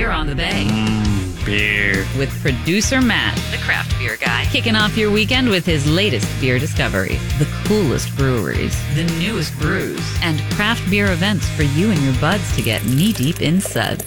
Beer 0.00 0.12
on 0.12 0.26
the 0.26 0.34
Bay 0.34 0.64
mm, 0.66 1.44
Beer. 1.44 2.06
with 2.16 2.30
producer 2.40 3.02
Matt, 3.02 3.36
the 3.50 3.58
craft 3.58 3.98
beer 3.98 4.16
guy, 4.16 4.46
kicking 4.46 4.74
off 4.74 4.96
your 4.96 5.10
weekend 5.10 5.50
with 5.50 5.66
his 5.66 5.86
latest 5.86 6.26
beer 6.40 6.58
discovery, 6.58 7.16
the 7.38 7.46
coolest 7.66 8.16
breweries, 8.16 8.74
the 8.94 9.04
newest 9.20 9.54
brews, 9.58 10.00
and 10.22 10.40
craft 10.54 10.88
beer 10.88 11.12
events 11.12 11.46
for 11.50 11.64
you 11.64 11.90
and 11.90 12.00
your 12.00 12.14
buds 12.18 12.56
to 12.56 12.62
get 12.62 12.82
knee 12.86 13.12
deep 13.12 13.42
in 13.42 13.60
suds. 13.60 14.02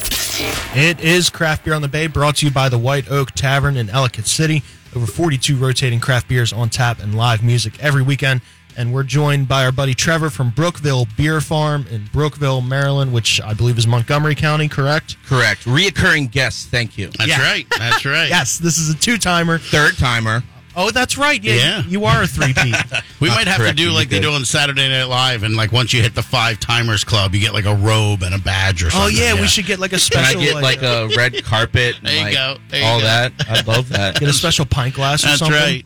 It 0.76 1.00
is 1.00 1.30
Craft 1.30 1.64
Beer 1.64 1.76
on 1.76 1.84
the 1.84 1.88
Bay, 1.88 2.08
brought 2.08 2.38
to 2.38 2.48
you 2.48 2.52
by 2.52 2.70
the 2.70 2.80
White 2.80 3.12
Oak 3.12 3.30
Tavern 3.34 3.78
in 3.78 3.92
Ellicott 3.92 4.26
City. 4.26 4.64
Over 4.96 5.06
42 5.06 5.56
rotating 5.58 6.00
craft 6.00 6.28
beers 6.28 6.52
on 6.52 6.70
tap 6.70 7.04
and 7.04 7.14
live 7.14 7.44
music 7.44 7.80
every 7.84 8.02
weekend. 8.02 8.42
And 8.78 8.94
we're 8.94 9.04
joined 9.04 9.48
by 9.48 9.66
our 9.66 9.72
buddy 9.72 9.94
Trevor 9.94 10.30
from 10.30 10.50
Brookeville 10.52 11.08
Beer 11.16 11.42
Farm 11.42 11.86
in 11.92 12.10
Brookeville, 12.14 12.62
Maryland, 12.62 13.14
which 13.14 13.40
I 13.42 13.54
believe 13.54 13.78
is 13.78 13.86
Montgomery 13.88 14.36
County, 14.36 14.68
correct? 14.68 15.18
Correct. 15.26 15.66
Reoccurring 15.66 16.32
guest. 16.32 16.70
Thank 16.70 16.98
you. 16.98 17.08
That's 17.18 17.30
Yeah. 17.30 17.42
right. 17.42 17.68
That's 17.78 18.06
right. 18.06 18.30
Yes, 18.34 18.58
this 18.58 18.78
is 18.78 18.90
a 18.90 18.96
two 18.98 19.18
timer. 19.18 19.58
Third 19.60 19.98
timer. 19.98 20.44
Oh, 20.76 20.90
that's 20.92 21.18
right. 21.18 21.42
Yeah, 21.44 21.54
Yeah. 21.56 21.84
you 21.88 22.06
are 22.06 22.24
a 22.24 22.28
three-peat. 22.28 22.76
We 23.20 23.30
might 23.30 23.48
have 23.48 23.66
to 23.66 23.72
do 23.74 23.92
like 23.92 24.10
they 24.10 24.20
do 24.20 24.32
on 24.32 24.44
Saturday 24.44 24.90
Night 24.90 25.06
Live, 25.06 25.44
and 25.44 25.56
like 25.56 25.72
once 25.72 25.94
you 25.94 26.02
hit 26.02 26.14
the 26.14 26.22
five 26.24 26.60
timers 26.60 27.06
club, 27.06 27.34
you 27.34 27.40
get 27.40 27.54
like 27.54 27.64
a 27.64 27.74
robe 27.74 28.22
and 28.22 28.36
a 28.36 28.38
badge 28.38 28.84
or 28.84 28.90
something. 28.90 29.00
oh, 29.02 29.06
something. 29.18 29.24
yeah, 29.38 29.40
we 29.42 29.48
should 29.48 29.66
get 29.66 29.80
like 29.80 29.94
a 29.94 29.98
Can 29.98 30.20
I 30.20 30.24
special. 30.24 30.42
get 30.42 30.56
like 30.56 30.82
a 30.82 31.08
red 31.18 31.42
carpet? 31.46 31.96
There 32.04 32.14
you 32.14 32.22
like, 32.24 32.34
go. 32.34 32.58
There 32.68 32.82
you 32.82 32.86
all 32.86 33.00
go. 33.00 33.06
that. 33.06 33.32
I 33.48 33.62
love 33.62 33.88
that. 33.90 34.20
get 34.20 34.28
a 34.28 34.34
special 34.34 34.66
pint 34.66 34.96
glass 34.96 35.24
or 35.24 35.28
That's 35.28 35.40
something. 35.40 35.56
right. 35.58 35.86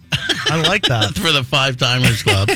I 0.49 0.61
like 0.67 0.81
that. 0.83 1.13
for 1.15 1.31
the 1.31 1.43
Five 1.43 1.77
Timers 1.77 2.23
Club. 2.23 2.49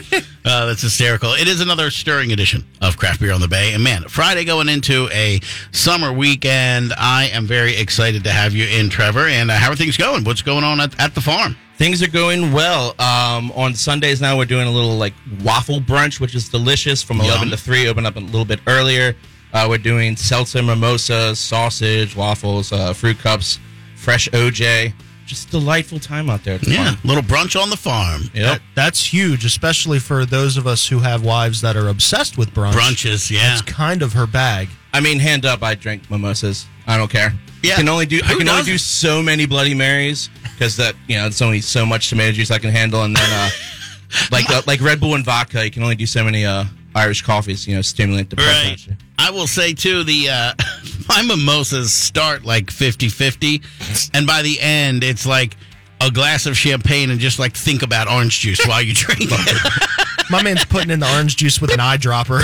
uh, 0.45 0.65
that's 0.65 0.81
hysterical. 0.81 1.33
It 1.33 1.47
is 1.47 1.61
another 1.61 1.91
stirring 1.91 2.31
edition 2.31 2.65
of 2.81 2.97
Craft 2.97 3.19
Beer 3.19 3.33
on 3.33 3.41
the 3.41 3.47
Bay. 3.47 3.73
And 3.75 3.83
man, 3.83 4.03
Friday 4.07 4.45
going 4.45 4.67
into 4.67 5.09
a 5.11 5.41
summer 5.71 6.11
weekend. 6.11 6.91
I 6.97 7.25
am 7.33 7.45
very 7.45 7.75
excited 7.77 8.23
to 8.23 8.31
have 8.31 8.55
you 8.55 8.65
in, 8.65 8.89
Trevor. 8.89 9.27
And 9.27 9.51
uh, 9.51 9.55
how 9.57 9.71
are 9.71 9.75
things 9.75 9.95
going? 9.95 10.23
What's 10.23 10.41
going 10.41 10.63
on 10.63 10.79
at, 10.79 10.99
at 10.99 11.13
the 11.13 11.21
farm? 11.21 11.55
Things 11.81 12.03
are 12.03 12.07
going 12.11 12.51
well. 12.53 12.93
Um, 13.01 13.51
on 13.53 13.73
Sundays 13.73 14.21
now, 14.21 14.37
we're 14.37 14.45
doing 14.45 14.67
a 14.67 14.71
little 14.71 14.97
like 14.97 15.15
waffle 15.43 15.79
brunch, 15.79 16.19
which 16.19 16.35
is 16.35 16.47
delicious 16.47 17.01
from 17.01 17.19
11 17.19 17.49
to 17.49 17.57
3. 17.57 17.87
Open 17.87 18.05
up 18.05 18.17
a 18.17 18.19
little 18.19 18.45
bit 18.45 18.59
earlier. 18.67 19.15
Uh, 19.51 19.65
we're 19.67 19.79
doing 19.79 20.15
seltzer, 20.15 20.61
mimosa, 20.61 21.35
sausage, 21.35 22.15
waffles, 22.15 22.71
uh, 22.71 22.93
fruit 22.93 23.17
cups, 23.17 23.57
fresh 23.95 24.29
OJ. 24.29 24.93
Just 25.25 25.49
delightful 25.49 25.97
time 25.97 26.29
out 26.29 26.43
there. 26.43 26.59
the 26.59 26.69
Yeah, 26.69 26.83
farm. 26.91 26.97
little 27.03 27.23
brunch 27.23 27.59
on 27.59 27.71
the 27.71 27.77
farm. 27.77 28.23
Yep. 28.25 28.33
That, 28.33 28.61
that's 28.75 29.03
huge, 29.03 29.43
especially 29.43 29.97
for 29.97 30.23
those 30.23 30.57
of 30.57 30.67
us 30.67 30.87
who 30.87 30.99
have 30.99 31.25
wives 31.25 31.61
that 31.61 31.75
are 31.75 31.87
obsessed 31.87 32.37
with 32.37 32.53
brunch. 32.53 32.73
Brunches, 32.73 33.31
yeah. 33.31 33.53
It's 33.53 33.63
kind 33.63 34.03
of 34.03 34.13
her 34.13 34.27
bag. 34.27 34.69
I 34.93 34.99
mean, 34.99 35.17
hand 35.17 35.47
up, 35.47 35.63
I 35.63 35.73
drink 35.73 36.11
mimosas. 36.11 36.67
I 36.85 36.97
don't 36.97 37.09
care. 37.09 37.33
Yeah. 37.63 37.73
I 37.73 37.77
can 37.77 37.89
only 37.89 38.05
do 38.05 38.19
I 38.23 38.27
Who 38.33 38.37
can 38.39 38.49
only 38.49 38.63
do 38.63 38.77
so 38.77 39.23
many 39.23 39.45
Bloody 39.47 39.73
Marys 39.73 40.29
because 40.53 40.75
that 40.77 40.95
you 41.07 41.15
know 41.17 41.27
it's 41.27 41.41
only 41.41 41.61
so 41.61 41.85
much 41.85 42.09
tomato 42.09 42.31
juice 42.33 42.51
I 42.51 42.59
can 42.59 42.69
handle, 42.71 43.03
and 43.03 43.15
then 43.15 43.29
uh, 43.31 43.49
like 44.31 44.49
uh, 44.49 44.61
like 44.67 44.81
Red 44.81 44.99
Bull 44.99 45.15
and 45.15 45.25
vodka, 45.25 45.63
you 45.65 45.71
can 45.71 45.83
only 45.83 45.95
do 45.95 46.05
so 46.05 46.23
many 46.23 46.45
uh, 46.45 46.65
Irish 46.95 47.21
coffees. 47.21 47.67
You 47.67 47.75
know, 47.75 47.81
stimulant 47.81 48.29
the 48.29 48.35
blood 48.35 48.47
Right. 48.47 48.67
pressure. 48.77 48.97
I 49.19 49.29
will 49.31 49.47
say 49.47 49.73
too 49.73 50.03
the 50.03 50.29
uh, 50.29 50.53
my 51.09 51.21
mimosas 51.23 51.93
start 51.93 52.43
like 52.43 52.67
50-50 52.67 54.09
and 54.15 54.25
by 54.25 54.41
the 54.41 54.59
end 54.59 55.03
it's 55.03 55.27
like 55.27 55.55
a 55.99 56.09
glass 56.09 56.47
of 56.47 56.57
champagne 56.57 57.11
and 57.11 57.19
just 57.19 57.37
like 57.37 57.55
think 57.55 57.83
about 57.83 58.07
orange 58.09 58.39
juice 58.39 58.65
while 58.65 58.81
you 58.81 58.95
drink 58.95 59.21
it. 59.31 60.29
My 60.31 60.41
man's 60.41 60.65
putting 60.65 60.89
in 60.89 60.99
the 60.99 61.13
orange 61.13 61.35
juice 61.35 61.61
with 61.61 61.71
an 61.71 61.79
eyedropper. 61.79 62.41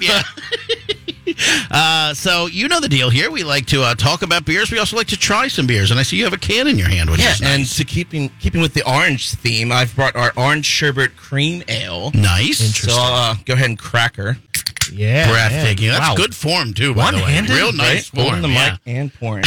yeah. 0.00 0.22
Uh, 1.70 2.14
so 2.14 2.46
you 2.46 2.68
know 2.68 2.78
the 2.80 2.88
deal 2.88 3.10
here. 3.10 3.30
We 3.30 3.42
like 3.42 3.66
to 3.66 3.82
uh, 3.82 3.94
talk 3.94 4.22
about 4.22 4.44
beers. 4.44 4.70
We 4.70 4.78
also 4.78 4.96
like 4.96 5.08
to 5.08 5.16
try 5.16 5.48
some 5.48 5.66
beers, 5.66 5.90
and 5.90 5.98
I 5.98 6.02
see 6.04 6.16
you 6.16 6.24
have 6.24 6.32
a 6.32 6.38
can 6.38 6.68
in 6.68 6.78
your 6.78 6.88
hand, 6.88 7.10
which 7.10 7.20
Yeah, 7.20 7.32
is 7.32 7.40
and 7.40 7.60
nice. 7.62 7.76
to 7.78 7.84
keeping 7.84 8.30
keeping 8.40 8.60
with 8.60 8.74
the 8.74 8.88
orange 8.88 9.30
theme, 9.34 9.72
I've 9.72 9.94
brought 9.96 10.14
our 10.14 10.32
orange 10.36 10.66
sherbet 10.66 11.16
cream 11.16 11.62
ale. 11.68 12.10
nice, 12.14 12.60
Interesting. 12.60 12.90
So 12.90 12.96
uh, 13.00 13.34
go 13.44 13.54
ahead 13.54 13.70
and 13.70 13.78
crack 13.78 14.16
her. 14.16 14.36
Yeah. 14.92 15.30
breathtaking. 15.30 15.88
man. 15.88 15.98
That's 15.98 16.10
Wow. 16.10 16.16
good 16.16 16.34
form 16.34 16.74
too. 16.74 16.94
By 16.94 17.10
the 17.10 17.16
way, 17.16 17.22
One-handed, 17.22 17.52
real 17.56 17.72
nice 17.72 18.12
Right? 18.14 18.22
Holding 18.22 18.42
form. 18.42 18.42
the 18.42 18.48
yeah. 18.50 18.70
mic 18.72 18.80
and 18.96 19.14
pouring. 19.14 19.44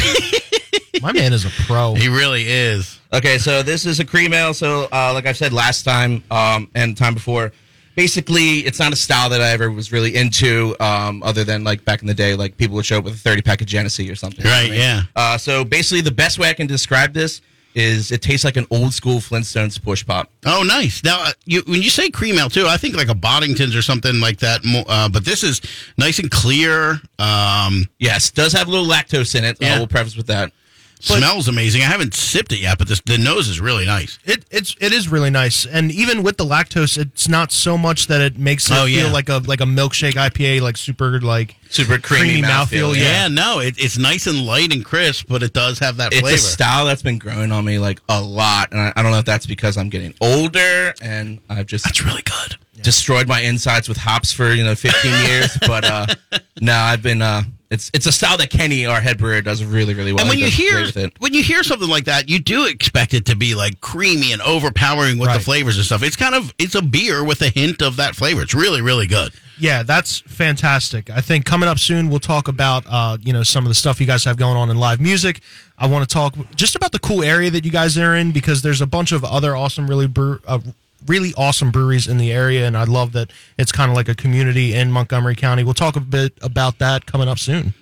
My 1.02 1.12
man 1.14 1.32
is 1.32 1.46
a 1.46 1.50
pro. 1.66 1.94
He 1.94 2.10
really 2.10 2.46
is. 2.48 3.00
Okay, 3.14 3.38
so 3.38 3.62
this 3.64 3.86
is 3.86 4.00
a 4.00 4.06
cream 4.06 4.34
ale. 4.34 4.54
So, 4.56 4.88
uh, 4.92 5.12
like 5.14 5.28
I 5.28 5.32
said 5.34 5.54
last 5.54 5.84
time 5.84 6.24
um, 6.32 6.70
and 6.74 6.98
time 6.98 7.14
before, 7.14 7.52
basically, 7.98 8.60
it's 8.60 8.80
not 8.80 8.94
a 8.94 8.96
style 8.96 9.30
that 9.32 9.42
I 9.42 9.50
ever 9.50 9.70
was 9.70 9.92
really 9.92 10.16
into, 10.16 10.78
um, 10.80 11.22
other 11.24 11.44
than 11.44 11.66
like 11.66 11.84
back 11.84 12.02
in 12.02 12.08
the 12.08 12.14
day, 12.14 12.36
like 12.36 12.56
people 12.56 12.76
would 12.78 12.86
show 12.86 13.00
up 13.00 13.04
with 13.04 13.16
a 13.16 13.18
30 13.18 13.42
pack 13.42 13.60
of 13.60 13.68
Genesee 13.68 14.10
or 14.10 14.16
something. 14.16 14.46
Right, 14.46 14.72
yeah. 14.72 15.02
Uh, 15.16 15.38
so, 15.38 15.66
basically, 15.66 16.00
the 16.02 16.12
best 16.12 16.40
way 16.40 16.50
I 16.50 16.54
can 16.54 16.68
describe 16.68 17.14
this 17.14 17.42
is 17.76 18.12
it 18.12 18.22
tastes 18.22 18.46
like 18.46 18.56
an 18.58 18.66
old 18.72 18.94
school 18.94 19.18
Flintstones 19.18 19.82
push 19.82 20.06
pop. 20.06 20.32
Oh, 20.46 20.64
nice. 20.64 21.04
Now, 21.04 21.22
uh, 21.24 21.32
you, 21.46 21.62
when 21.68 21.82
you 21.82 21.90
say 21.92 22.10
cream 22.10 22.40
ale 22.40 22.50
too, 22.50 22.66
I 22.66 22.78
think 22.78 22.96
like 22.96 23.10
a 23.10 23.14
Boddington's 23.14 23.76
or 23.76 23.84
something 23.84 24.20
like 24.20 24.40
that. 24.40 24.62
Uh, 24.88 25.10
but 25.10 25.26
this 25.26 25.44
is 25.44 25.62
nice 25.98 26.18
and 26.18 26.32
clear. 26.32 27.00
Um, 27.20 27.86
Yes, 28.00 28.32
does 28.32 28.54
have 28.54 28.68
a 28.68 28.72
little 28.72 28.88
lactose 28.88 29.36
in 29.36 29.44
it. 29.44 29.58
Yeah. 29.60 29.76
I 29.76 29.80
will 29.80 29.88
preface 29.88 30.16
with 30.16 30.28
that. 30.28 30.52
Smells 31.00 31.48
amazing. 31.48 31.82
I 31.82 31.86
haven't 31.86 32.14
sipped 32.14 32.52
it 32.52 32.60
yet, 32.60 32.78
but 32.78 32.88
this, 32.88 33.02
the 33.06 33.18
nose 33.18 33.48
is 33.48 33.60
really 33.60 33.86
nice. 33.86 34.20
It 34.26 34.46
it's 34.52 34.76
it 34.80 34.92
is 34.94 35.08
really 35.10 35.30
nice, 35.30 35.66
and 35.66 35.92
even 35.92 36.24
with 36.24 36.38
the 36.38 36.46
lactose, 36.46 36.98
it's 36.98 37.28
not 37.28 37.52
so 37.52 37.78
much 37.78 38.08
that 38.08 38.22
it 38.22 38.38
makes 38.38 38.70
it 38.70 38.74
Oh, 38.78 38.86
yeah. 38.86 39.04
feel 39.04 39.14
like 39.14 39.30
a 39.30 39.38
like 39.46 39.62
a 39.62 39.66
milkshake 39.66 40.14
IPA, 40.14 40.62
like 40.62 40.78
super 40.78 41.20
like 41.22 41.56
Super 41.70 41.98
creamy, 41.98 42.34
Creamy 42.34 42.42
mouthfeel. 42.48 42.94
mouthfeel, 42.94 42.96
Yeah, 42.96 43.02
Yeah. 43.24 43.28
no, 43.28 43.60
it, 43.60 43.76
it's 43.78 43.98
nice 43.98 44.26
and 44.28 44.46
light 44.46 44.74
and 44.74 44.86
crisp, 44.86 45.26
but 45.28 45.44
it 45.44 45.52
does 45.54 45.80
have 45.80 45.98
that 45.98 46.14
It's 46.14 46.22
flavor. 46.22 46.36
a 46.36 46.40
style 46.40 46.86
that's 46.86 47.02
been 47.02 47.18
growing 47.18 47.52
on 47.52 47.66
me 47.66 47.78
like 47.78 48.00
a 48.08 48.22
lot, 48.22 48.72
and 48.72 48.80
I, 48.80 48.94
I 48.96 49.04
don't 49.04 49.12
know 49.12 49.20
if 49.20 49.26
that's 49.26 49.46
because 49.46 49.78
I'm 49.78 49.90
getting 49.90 50.14
older 50.22 50.94
and 51.02 51.40
I've 51.50 51.66
just 51.66 51.84
That's 51.84 52.04
really 52.04 52.22
good. 52.24 52.56
destroyed 52.82 53.28
my 53.28 53.42
insides 53.42 53.90
with 53.90 53.98
hops 53.98 54.32
for 54.32 54.54
you 54.54 54.64
know 54.64 54.76
15 54.76 55.26
years. 55.26 55.58
But 55.68 55.84
uh, 55.84 56.06
no, 56.62 56.74
I've 56.74 57.02
been. 57.04 57.22
Uh, 57.22 57.44
it's 57.70 57.92
it's 57.94 58.06
a 58.06 58.12
style 58.12 58.38
that 58.38 58.50
Kenny, 58.50 58.86
our 58.86 59.02
head 59.02 59.18
brewer, 59.18 59.42
does 59.42 59.64
really 59.64 59.94
really 59.94 60.14
well. 60.14 60.22
And 60.22 60.30
when 60.30 60.38
He 60.38 60.46
you 60.46 60.50
hear 60.52 60.72
great 60.74 60.86
with 60.88 60.98
it. 60.98 61.14
when 61.20 61.34
you 61.34 61.44
hear 61.44 61.64
something 61.64 61.90
like 61.90 62.06
that, 62.06 62.30
you 62.30 62.40
do 62.40 62.66
expect 62.66 63.14
it 63.14 63.26
to 63.26 63.36
be 63.36 63.56
like 63.56 63.82
creamy 63.82 64.32
and 64.32 64.42
overpowering 64.42 65.18
with 65.18 65.32
the 65.34 65.40
flavors 65.40 65.78
and 65.78 65.86
stuff. 65.86 66.04
It's 66.04 66.16
kind 66.16 66.36
of 66.36 66.54
it's 66.58 66.76
a 66.76 66.82
beer 66.82 67.24
with 67.24 67.42
a 67.42 67.50
hint 67.50 67.82
of 67.82 67.98
that 67.98 68.16
flavor. 68.16 68.42
It's 68.42 68.54
really 68.54 68.82
really 68.82 69.08
good. 69.08 69.34
Yeah, 69.60 69.82
that's 69.82 70.20
fantastic. 70.20 71.10
I 71.10 71.20
think 71.22 71.46
coming 71.46 71.68
up 71.68 71.80
soon 71.80 72.10
we'll 72.10 72.20
talk 72.20 72.48
about 72.48 72.86
uh, 72.88 73.18
you 73.22 73.34
know 73.34 73.44
some 73.44 73.66
of 73.66 73.70
the 73.70 73.76
stuff 73.76 74.00
you 74.00 74.08
guys 74.08 74.24
have 74.24 74.38
going 74.38 74.56
on 74.56 74.70
in 74.70 74.78
live 74.78 75.02
music. 75.02 75.42
I 75.78 75.88
want 75.88 76.08
to 76.08 76.14
talk 76.14 76.36
just 76.56 76.76
about 76.76 76.92
the 76.92 77.00
cool 77.00 77.24
area 77.24 77.50
that 77.52 77.66
you 77.66 77.72
guys 77.72 77.98
are 77.98 78.16
in 78.16 78.32
because 78.32 78.62
there's 78.62 78.82
a 78.82 78.88
bunch 78.88 79.12
of 79.12 79.24
other 79.24 79.56
awesome, 79.56 79.88
really 79.88 80.08
brew, 80.08 80.40
uh, 80.48 80.60
really 81.08 81.34
awesome 81.38 81.72
breweries 81.72 82.08
in 82.08 82.18
the 82.18 82.32
area, 82.32 82.68
and 82.68 82.78
I 82.78 82.84
love 82.84 83.14
that 83.14 83.32
it's 83.58 83.72
kind 83.72 83.90
of 83.90 83.96
like 83.96 84.10
a 84.10 84.16
community 84.16 84.74
in 84.74 84.92
Montgomery 84.92 85.36
County. 85.36 85.64
We'll 85.64 85.74
talk 85.74 85.96
a 85.96 86.02
bit 86.02 86.38
about 86.42 86.80
that 86.80 87.06
coming 87.06 87.28
up 87.28 87.40
soon. 87.40 87.74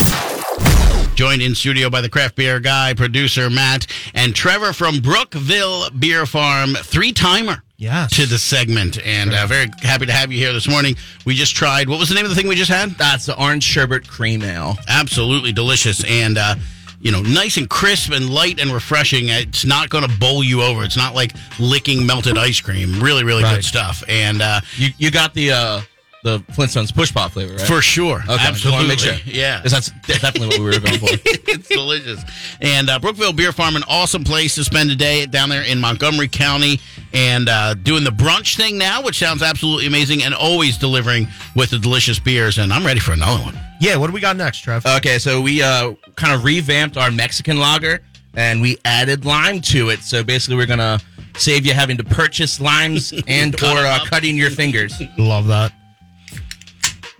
Joined 1.15 1.41
in 1.41 1.55
studio 1.55 1.89
by 1.89 2.01
the 2.01 2.09
craft 2.09 2.35
beer 2.35 2.59
guy, 2.59 2.93
producer 2.93 3.49
Matt, 3.49 3.87
and 4.13 4.35
Trevor 4.35 4.73
from 4.73 4.99
Brookeville 4.99 5.89
Beer 5.97 6.25
Farm, 6.25 6.75
three 6.75 7.13
timer. 7.13 7.63
Yes. 7.77 8.15
To 8.15 8.25
the 8.25 8.39
segment, 8.39 9.05
and 9.05 9.33
uh, 9.33 9.47
very 9.47 9.67
happy 9.81 10.05
to 10.05 10.11
have 10.13 10.31
you 10.31 10.37
here 10.37 10.53
this 10.53 10.67
morning. 10.67 10.95
We 11.25 11.35
just 11.35 11.55
tried. 11.55 11.89
What 11.89 11.99
was 11.99 12.07
the 12.07 12.15
name 12.15 12.23
of 12.23 12.29
the 12.29 12.35
thing 12.35 12.47
we 12.47 12.55
just 12.55 12.71
had? 12.71 12.91
That's 12.91 13.25
the 13.25 13.37
orange 13.37 13.63
sherbet 13.63 14.07
cream 14.07 14.43
ale. 14.43 14.77
absolutely 14.87 15.51
delicious 15.51 16.01
and 16.05 16.37
uh, 16.37 16.55
you 17.05 17.11
know 17.11 17.21
nice 17.21 17.55
and 17.57 17.69
crisp 17.69 18.11
and 18.11 18.29
light 18.29 18.59
and 18.59 18.71
refreshing. 18.71 19.29
It's 19.29 19.63
not 19.63 19.89
going 19.89 20.09
to 20.09 20.17
bowl 20.17 20.43
you 20.43 20.63
over. 20.63 20.83
It's 20.83 20.97
not 20.97 21.13
like 21.13 21.31
licking 21.59 22.05
melted 22.05 22.35
ice 22.37 22.59
cream. 22.59 22.99
Really 22.99 23.23
really 23.23 23.43
Right. 23.43 23.55
good 23.57 23.63
stuff. 23.65 24.03
And 24.09 24.41
uh, 24.41 24.61
You 24.75 24.89
you 24.97 25.11
got 25.11 25.33
the 25.35 25.51
uh, 25.51 25.81
the 26.25 26.39
Flintstones 26.53 26.93
push 26.93 27.13
pop 27.13 27.31
flavor, 27.31 27.53
right? 27.53 27.61
for 27.67 27.81
sure 27.81 28.21
Okay, 28.27 28.33
absolutely 28.39 28.71
wanna 28.71 28.87
make 28.87 28.99
sure. 28.99 29.13
yeah 29.25 29.61
'Cause 29.61 29.71
that's 29.71 29.91
definitely 30.07 30.47
what 30.47 30.57
we 30.59 30.65
were 30.65 30.79
going 30.79 30.97
for. 30.99 31.07
it's 31.23 31.69
delicious. 31.69 32.23
And 32.61 32.89
uh, 32.89 32.97
Brookeville 32.99 33.31
Beer 33.35 33.51
Farm, 33.51 33.75
an 33.75 33.83
awesome 33.87 34.23
place 34.23 34.55
to 34.55 34.63
spend 34.63 34.89
a 34.89 34.95
day 34.95 35.27
down 35.27 35.49
there 35.49 35.61
in 35.61 35.79
Montgomery 35.79 36.27
County 36.27 36.79
and 37.13 37.47
uh, 37.47 37.75
doing 37.75 38.03
the 38.03 38.09
brunch 38.09 38.57
thing 38.57 38.77
now, 38.77 39.01
which 39.03 39.19
sounds 39.19 39.41
absolutely 39.43 39.85
amazing, 39.85 40.23
and 40.23 40.33
always 40.33 40.77
delivering 40.77 41.27
with 41.55 41.69
the 41.69 41.77
delicious 41.79 42.17
beers. 42.19 42.57
And 42.57 42.73
I'm 42.73 42.85
ready 42.85 42.99
for 42.99 43.11
another 43.13 43.41
one. 43.43 43.57
Yeah, 43.79 43.95
what 43.97 44.07
do 44.07 44.13
we 44.13 44.19
got 44.19 44.35
next, 44.35 44.61
Trev? 44.61 44.85
Okay, 44.85 45.19
so 45.19 45.39
we 45.41 45.61
uh, 45.61 45.93
kind 46.15 46.33
of 46.33 46.43
revamped 46.43 46.97
our 46.97 47.11
Mexican 47.11 47.57
lager 47.59 48.01
and 48.33 48.61
we 48.61 48.77
added 48.83 49.25
lime 49.25 49.61
to 49.61 49.89
it. 49.89 49.99
So 50.01 50.23
basically, 50.23 50.55
we're 50.57 50.65
gonna 50.65 50.99
save 51.37 51.65
you 51.65 51.73
having 51.73 51.97
to 51.97 52.03
purchase 52.03 52.59
limes 52.59 53.13
and 53.27 53.55
Cut 53.55 53.77
or 53.77 53.85
'em 53.85 54.01
uh, 54.01 54.05
cutting 54.05 54.35
your 54.35 54.49
fingers. 54.49 54.99
love 55.17 55.47
that. 55.47 55.71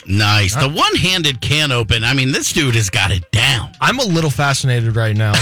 Nice. 0.08 0.56
The 0.56 0.70
one 0.70 0.96
handed 0.96 1.42
can 1.42 1.72
open, 1.72 2.04
I 2.04 2.14
mean, 2.14 2.32
this 2.32 2.54
dude 2.54 2.76
has 2.76 2.90
got 2.90 3.12
it 3.12 3.30
down. 3.32 3.72
I'm 3.82 4.00
a 4.00 4.04
little 4.04 4.30
fascinated 4.30 4.96
right 4.96 5.16
now. 5.16 5.34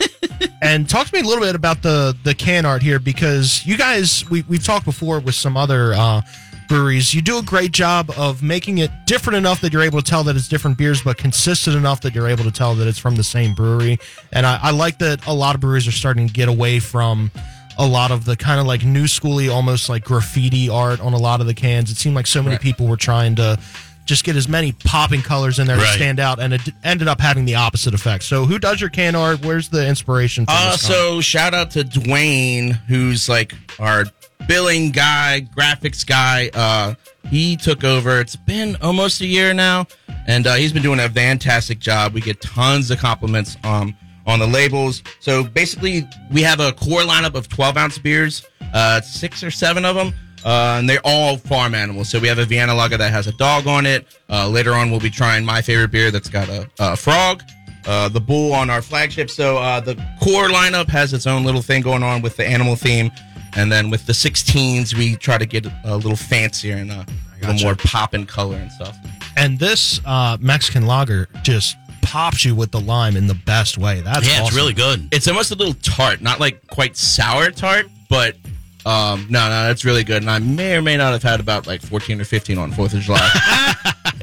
and 0.62 0.88
talk 0.88 1.06
to 1.06 1.14
me 1.14 1.20
a 1.20 1.24
little 1.24 1.44
bit 1.44 1.54
about 1.54 1.82
the 1.82 2.16
the 2.24 2.34
can 2.34 2.66
art 2.66 2.82
here 2.82 2.98
because 2.98 3.64
you 3.66 3.76
guys 3.76 4.28
we 4.30 4.42
we've 4.42 4.64
talked 4.64 4.84
before 4.84 5.20
with 5.20 5.34
some 5.34 5.56
other 5.56 5.94
uh 5.94 6.20
breweries, 6.68 7.12
you 7.12 7.20
do 7.20 7.36
a 7.36 7.42
great 7.42 7.70
job 7.70 8.10
of 8.16 8.42
making 8.42 8.78
it 8.78 8.90
different 9.04 9.36
enough 9.36 9.60
that 9.60 9.74
you're 9.74 9.82
able 9.82 10.00
to 10.00 10.10
tell 10.10 10.24
that 10.24 10.36
it's 10.36 10.48
different 10.48 10.78
beers, 10.78 11.02
but 11.02 11.18
consistent 11.18 11.76
enough 11.76 12.00
that 12.00 12.14
you're 12.14 12.28
able 12.28 12.44
to 12.44 12.50
tell 12.50 12.74
that 12.74 12.88
it's 12.88 12.98
from 12.98 13.14
the 13.14 13.22
same 13.22 13.54
brewery. 13.54 13.98
And 14.32 14.46
I, 14.46 14.58
I 14.62 14.70
like 14.70 14.98
that 14.98 15.26
a 15.26 15.34
lot 15.34 15.54
of 15.54 15.60
breweries 15.60 15.86
are 15.86 15.92
starting 15.92 16.28
to 16.28 16.32
get 16.32 16.48
away 16.48 16.78
from 16.78 17.30
a 17.78 17.86
lot 17.86 18.10
of 18.10 18.24
the 18.24 18.36
kind 18.36 18.58
of 18.58 18.66
like 18.66 18.84
new 18.84 19.04
schooly, 19.04 19.52
almost 19.52 19.90
like 19.90 20.04
graffiti 20.04 20.70
art 20.70 21.00
on 21.00 21.12
a 21.12 21.18
lot 21.18 21.42
of 21.42 21.46
the 21.46 21.52
cans. 21.52 21.90
It 21.90 21.98
seemed 21.98 22.14
like 22.14 22.26
so 22.26 22.42
many 22.42 22.56
people 22.56 22.86
were 22.86 22.96
trying 22.96 23.34
to 23.36 23.58
just 24.04 24.24
get 24.24 24.36
as 24.36 24.48
many 24.48 24.72
popping 24.72 25.22
colors 25.22 25.58
in 25.58 25.66
there 25.66 25.76
to 25.76 25.86
stand 25.86 26.18
out, 26.20 26.40
and 26.40 26.52
it 26.52 26.60
ended 26.84 27.08
up 27.08 27.20
having 27.20 27.44
the 27.44 27.54
opposite 27.54 27.94
effect. 27.94 28.24
So, 28.24 28.44
who 28.44 28.58
does 28.58 28.80
your 28.80 28.90
can 28.90 29.14
art? 29.14 29.44
Where's 29.44 29.68
the 29.68 29.86
inspiration? 29.86 30.44
For 30.46 30.52
Uh, 30.52 30.76
so 30.76 31.20
shout 31.20 31.54
out 31.54 31.70
to 31.72 31.84
Dwayne, 31.84 32.72
who's 32.88 33.28
like 33.28 33.54
our 33.78 34.04
billing 34.48 34.90
guy, 34.90 35.46
graphics 35.56 36.06
guy. 36.06 36.50
Uh, 36.52 36.94
he 37.28 37.56
took 37.56 37.84
over. 37.84 38.20
It's 38.20 38.36
been 38.36 38.76
almost 38.82 39.20
a 39.20 39.26
year 39.26 39.54
now, 39.54 39.86
and 40.26 40.46
uh, 40.46 40.54
he's 40.54 40.72
been 40.72 40.82
doing 40.82 41.00
a 41.00 41.08
fantastic 41.08 41.78
job. 41.78 42.12
We 42.12 42.20
get 42.20 42.40
tons 42.40 42.90
of 42.90 42.98
compliments 42.98 43.56
um, 43.64 43.96
on 44.26 44.38
the 44.38 44.46
labels. 44.46 45.02
So 45.20 45.44
basically, 45.44 46.08
we 46.30 46.42
have 46.42 46.60
a 46.60 46.72
core 46.72 47.02
lineup 47.02 47.34
of 47.34 47.48
12 47.48 47.76
ounce 47.76 47.98
beers, 47.98 48.44
uh, 48.74 49.00
six 49.00 49.42
or 49.42 49.50
seven 49.50 49.84
of 49.84 49.94
them. 49.94 50.12
Uh, 50.44 50.76
and 50.78 50.88
they're 50.88 51.00
all 51.04 51.36
farm 51.36 51.74
animals. 51.74 52.08
So 52.10 52.18
we 52.18 52.28
have 52.28 52.38
a 52.38 52.44
Vienna 52.44 52.74
lager 52.74 52.96
that 52.96 53.12
has 53.12 53.26
a 53.26 53.32
dog 53.32 53.66
on 53.66 53.86
it. 53.86 54.06
Uh, 54.28 54.48
later 54.48 54.74
on, 54.74 54.90
we'll 54.90 55.00
be 55.00 55.10
trying 55.10 55.44
my 55.44 55.62
favorite 55.62 55.90
beer 55.90 56.10
that's 56.10 56.28
got 56.28 56.48
a, 56.48 56.68
a 56.78 56.96
frog 56.96 57.42
uh, 57.86 58.08
the 58.08 58.20
bull 58.20 58.52
on 58.52 58.70
our 58.70 58.82
flagship. 58.82 59.30
So 59.30 59.58
uh, 59.58 59.80
the 59.80 59.94
core 60.20 60.48
lineup 60.48 60.88
has 60.88 61.12
its 61.12 61.26
own 61.26 61.44
little 61.44 61.62
thing 61.62 61.82
going 61.82 62.02
on 62.02 62.22
with 62.22 62.36
the 62.36 62.46
animal 62.46 62.76
theme, 62.76 63.10
and 63.56 63.70
then 63.70 63.90
with 63.90 64.06
the 64.06 64.12
16s, 64.12 64.94
we 64.94 65.16
try 65.16 65.38
to 65.38 65.46
get 65.46 65.66
a 65.84 65.96
little 65.96 66.16
fancier 66.16 66.76
and 66.76 66.90
uh, 66.90 67.04
a 67.42 67.46
little 67.46 67.66
more 67.66 67.74
pop 67.74 68.14
in 68.14 68.24
color 68.26 68.56
and 68.56 68.70
stuff. 68.70 68.96
and 69.36 69.58
this 69.58 70.00
uh, 70.04 70.36
Mexican 70.40 70.86
lager 70.86 71.28
just 71.42 71.76
pops 72.02 72.44
you 72.44 72.54
with 72.54 72.70
the 72.70 72.80
lime 72.80 73.16
in 73.16 73.26
the 73.26 73.34
best 73.34 73.78
way. 73.78 74.00
That's 74.00 74.28
yeah, 74.28 74.44
it's 74.44 74.54
really 74.54 74.74
good. 74.74 75.08
It's 75.12 75.26
almost 75.28 75.50
a 75.50 75.54
little 75.54 75.74
tart, 75.74 76.20
not 76.20 76.40
like 76.40 76.66
quite 76.68 76.96
sour 76.96 77.50
tart, 77.50 77.86
but 78.08 78.36
um, 78.86 79.26
no, 79.30 79.44
no, 79.48 79.64
that's 79.66 79.84
really 79.84 80.04
good. 80.04 80.22
And 80.22 80.30
I 80.30 80.38
may 80.38 80.76
or 80.76 80.82
may 80.82 80.96
not 80.96 81.12
have 81.12 81.22
had 81.22 81.40
about 81.40 81.66
like 81.66 81.80
14 81.82 82.20
or 82.20 82.24
15 82.24 82.58
on 82.58 82.72
Fourth 82.72 82.94
of 82.94 83.00
July. 83.00 83.28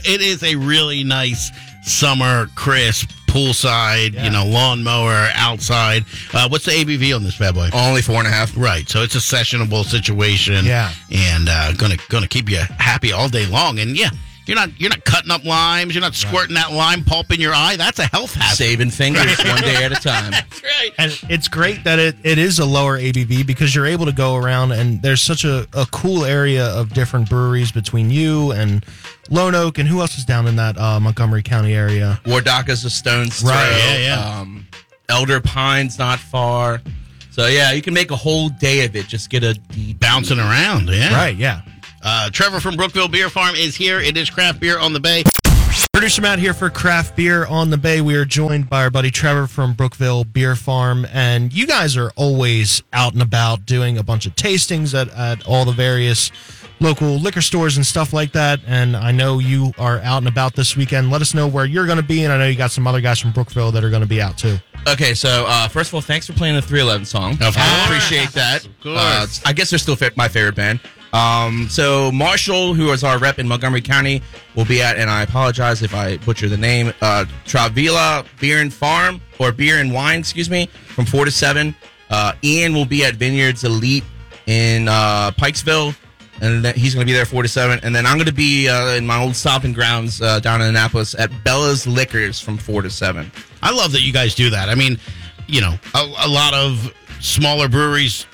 It 0.05 0.21
is 0.21 0.43
a 0.43 0.55
really 0.55 1.03
nice 1.03 1.51
summer, 1.83 2.47
crisp, 2.55 3.09
poolside, 3.27 4.13
Yeah. 4.13 4.23
you 4.23 4.29
know, 4.29 4.45
lawnmower 4.45 5.27
outside. 5.35 6.05
Uh, 6.33 6.47
what's 6.47 6.63
the 6.65 6.71
ABV 6.71 7.13
on 7.13 7.23
this 7.23 7.37
bad 7.37 7.53
boy? 7.53 7.67
Only 7.73 8.01
four 8.01 8.15
and 8.15 8.27
a 8.27 8.31
half. 8.31 8.55
Right, 8.55 8.87
so 8.87 9.01
it's 9.03 9.15
a 9.15 9.19
sessionable 9.19 9.83
situation. 9.83 10.63
Yeah. 10.63 10.91
and 11.11 11.49
uh, 11.49 11.73
gonna 11.73 11.97
gonna 12.07 12.29
keep 12.29 12.49
you 12.49 12.59
happy 12.79 13.11
all 13.11 13.27
day 13.27 13.45
long. 13.45 13.79
And 13.79 13.97
yeah, 13.97 14.09
you're 14.49 14.55
not 14.55 14.81
you're 14.81 14.89
not 14.89 15.05
cutting 15.05 15.29
up 15.29 15.45
limes. 15.45 15.93
You're 15.93 16.01
not 16.01 16.15
squirting 16.15 16.55
that 16.55 16.73
lime 16.73 17.03
pulp 17.03 17.31
in 17.31 17.39
your 17.39 17.53
eye. 17.53 17.75
That's 17.75 17.99
a 17.99 18.05
health 18.05 18.33
hazard. 18.33 18.57
Saving 18.57 18.89
fingers 18.89 19.37
one 19.37 19.61
day 19.61 19.83
at 19.83 19.91
a 19.91 19.95
time. 20.01 20.31
That's 20.31 20.63
right. 20.63 20.91
And 20.97 21.19
it's 21.29 21.47
great 21.47 21.83
that 21.83 21.99
it, 21.99 22.15
it 22.23 22.39
is 22.39 22.57
a 22.57 22.65
lower 22.65 22.99
ABV 22.99 23.45
because 23.45 23.75
you're 23.75 23.85
able 23.85 24.07
to 24.07 24.11
go 24.11 24.35
around 24.35 24.71
and 24.71 25.01
there's 25.03 25.21
such 25.21 25.45
a, 25.45 25.67
a 25.73 25.85
cool 25.91 26.25
area 26.25 26.65
of 26.65 26.93
different 26.93 27.29
breweries 27.29 27.71
between 27.71 28.09
you 28.09 28.51
and 28.51 28.83
Lone 29.29 29.53
Oak 29.53 29.77
and 29.77 29.87
who 29.87 30.01
else 30.01 30.17
is 30.17 30.25
down 30.25 30.47
in 30.47 30.55
that 30.55 30.77
uh, 30.79 30.99
Montgomery 30.99 31.43
County 31.43 31.75
area. 31.75 32.19
Waredaca's 32.25 32.83
a 32.83 32.89
stone's 32.89 33.41
throw. 33.41 33.51
Right, 33.51 33.77
yeah, 33.77 33.97
yeah. 33.97 34.39
Um, 34.39 34.67
Elder 35.09 35.39
Pine's 35.41 35.99
not 35.99 36.17
far. 36.17 36.81
So 37.29 37.45
yeah, 37.45 37.71
you 37.71 37.83
can 37.83 37.93
make 37.93 38.09
a 38.09 38.15
whole 38.15 38.49
day 38.49 38.83
of 38.85 38.95
it. 38.95 39.07
Just 39.07 39.29
get 39.29 39.43
a 39.43 39.55
Bouncing 39.99 40.39
around, 40.39 40.89
yeah. 40.89 41.13
Right, 41.13 41.35
yeah. 41.35 41.61
Uh, 42.03 42.29
Trevor 42.29 42.59
from 42.59 42.75
Brookeville 42.75 43.11
Beer 43.11 43.29
Farm 43.29 43.55
is 43.55 43.75
here. 43.75 43.99
It 43.99 44.17
is 44.17 44.29
craft 44.29 44.59
beer 44.59 44.79
on 44.79 44.93
the 44.93 44.99
bay. 44.99 45.23
Producer 45.93 46.21
Matt 46.21 46.39
here 46.39 46.53
for 46.53 46.69
Craft 46.69 47.17
Beer 47.17 47.45
on 47.45 47.69
the 47.71 47.77
Bay. 47.77 47.99
We 47.99 48.15
are 48.15 48.23
joined 48.23 48.69
by 48.69 48.83
our 48.83 48.89
buddy 48.89 49.11
Trevor 49.11 49.47
from 49.47 49.73
Brookeville 49.73 50.23
Beer 50.31 50.55
Farm. 50.55 51.05
And 51.11 51.51
you 51.51 51.67
guys 51.67 51.97
are 51.97 52.11
always 52.15 52.81
out 52.93 53.13
and 53.13 53.21
about 53.21 53.65
doing 53.65 53.97
a 53.97 54.03
bunch 54.03 54.25
of 54.25 54.33
tastings 54.35 54.93
at, 54.99 55.09
at 55.13 55.45
all 55.45 55.65
the 55.65 55.73
various 55.73 56.31
local 56.79 57.17
liquor 57.17 57.41
stores 57.41 57.75
and 57.75 57.85
stuff 57.85 58.13
like 58.13 58.31
that. 58.31 58.61
And 58.65 58.95
I 58.95 59.11
know 59.11 59.39
you 59.39 59.73
are 59.77 59.99
out 59.99 60.19
and 60.19 60.27
about 60.29 60.55
this 60.55 60.77
weekend. 60.77 61.11
Let 61.11 61.21
us 61.21 61.33
know 61.33 61.47
where 61.49 61.65
you're 61.65 61.85
going 61.85 61.97
to 61.97 62.03
be. 62.03 62.23
And 62.23 62.31
I 62.31 62.37
know 62.37 62.47
you 62.47 62.55
got 62.55 62.71
some 62.71 62.87
other 62.87 63.01
guys 63.01 63.19
from 63.19 63.31
Brookeville 63.33 63.73
that 63.73 63.83
are 63.83 63.89
going 63.89 64.03
to 64.03 64.07
be 64.07 64.21
out 64.21 64.37
too. 64.37 64.57
Okay, 64.87 65.13
so 65.13 65.45
uh, 65.49 65.67
first 65.67 65.89
of 65.89 65.95
all, 65.95 66.01
thanks 66.01 66.25
for 66.25 66.33
playing 66.33 66.55
the 66.55 66.61
311 66.61 67.05
song. 67.05 67.33
Of 67.33 67.57
I 67.57 67.85
course. 67.85 67.85
appreciate 67.85 68.29
that. 68.29 68.65
Of 68.65 68.79
course. 68.79 68.97
Uh, 68.97 69.49
I 69.49 69.53
guess 69.53 69.69
they're 69.69 69.79
still 69.79 69.97
my 70.15 70.29
favorite 70.29 70.55
band. 70.55 70.79
Um, 71.11 71.67
so 71.69 72.11
Marshall, 72.11 72.73
who 72.73 72.91
is 72.91 73.03
our 73.03 73.17
rep 73.17 73.39
in 73.39 73.47
Montgomery 73.47 73.81
County, 73.81 74.21
will 74.55 74.65
be 74.65 74.81
at, 74.81 74.97
and 74.97 75.09
I 75.09 75.23
apologize 75.23 75.81
if 75.81 75.93
I 75.95 76.17
butcher 76.17 76.47
the 76.47 76.57
name, 76.57 76.93
uh, 77.01 77.25
Travilah 77.45 78.25
Beer 78.39 78.59
and 78.61 78.73
Farm 78.73 79.21
or 79.39 79.51
Beer 79.51 79.79
and 79.79 79.93
Wine, 79.93 80.19
excuse 80.19 80.49
me, 80.49 80.67
from 80.67 81.05
four 81.05 81.25
to 81.25 81.31
seven. 81.31 81.75
Uh, 82.09 82.33
Ian 82.43 82.73
will 82.73 82.85
be 82.85 83.03
at 83.05 83.15
Vineyards 83.15 83.63
Elite 83.63 84.03
in 84.45 84.87
uh, 84.87 85.31
Pikesville, 85.31 85.95
and 86.41 86.65
he's 86.67 86.93
going 86.93 87.05
to 87.05 87.11
be 87.11 87.15
there 87.15 87.25
four 87.25 87.43
to 87.43 87.49
seven. 87.49 87.79
And 87.83 87.95
then 87.95 88.05
I'm 88.05 88.17
going 88.17 88.27
to 88.27 88.33
be 88.33 88.67
uh, 88.67 88.95
in 88.95 89.05
my 89.05 89.21
old 89.21 89.35
stomping 89.35 89.73
grounds 89.73 90.21
uh, 90.21 90.39
down 90.39 90.61
in 90.61 90.67
Annapolis 90.67 91.15
at 91.15 91.31
Bella's 91.43 91.85
Liquors 91.85 92.39
from 92.39 92.57
four 92.57 92.81
to 92.81 92.89
seven. 92.89 93.31
I 93.61 93.71
love 93.71 93.91
that 93.91 94.01
you 94.01 94.13
guys 94.13 94.35
do 94.35 94.49
that. 94.51 94.69
I 94.69 94.75
mean, 94.75 94.99
you 95.47 95.61
know, 95.61 95.75
a, 95.93 96.13
a 96.25 96.27
lot 96.27 96.53
of 96.53 96.93
smaller 97.19 97.67
breweries, 97.67 98.25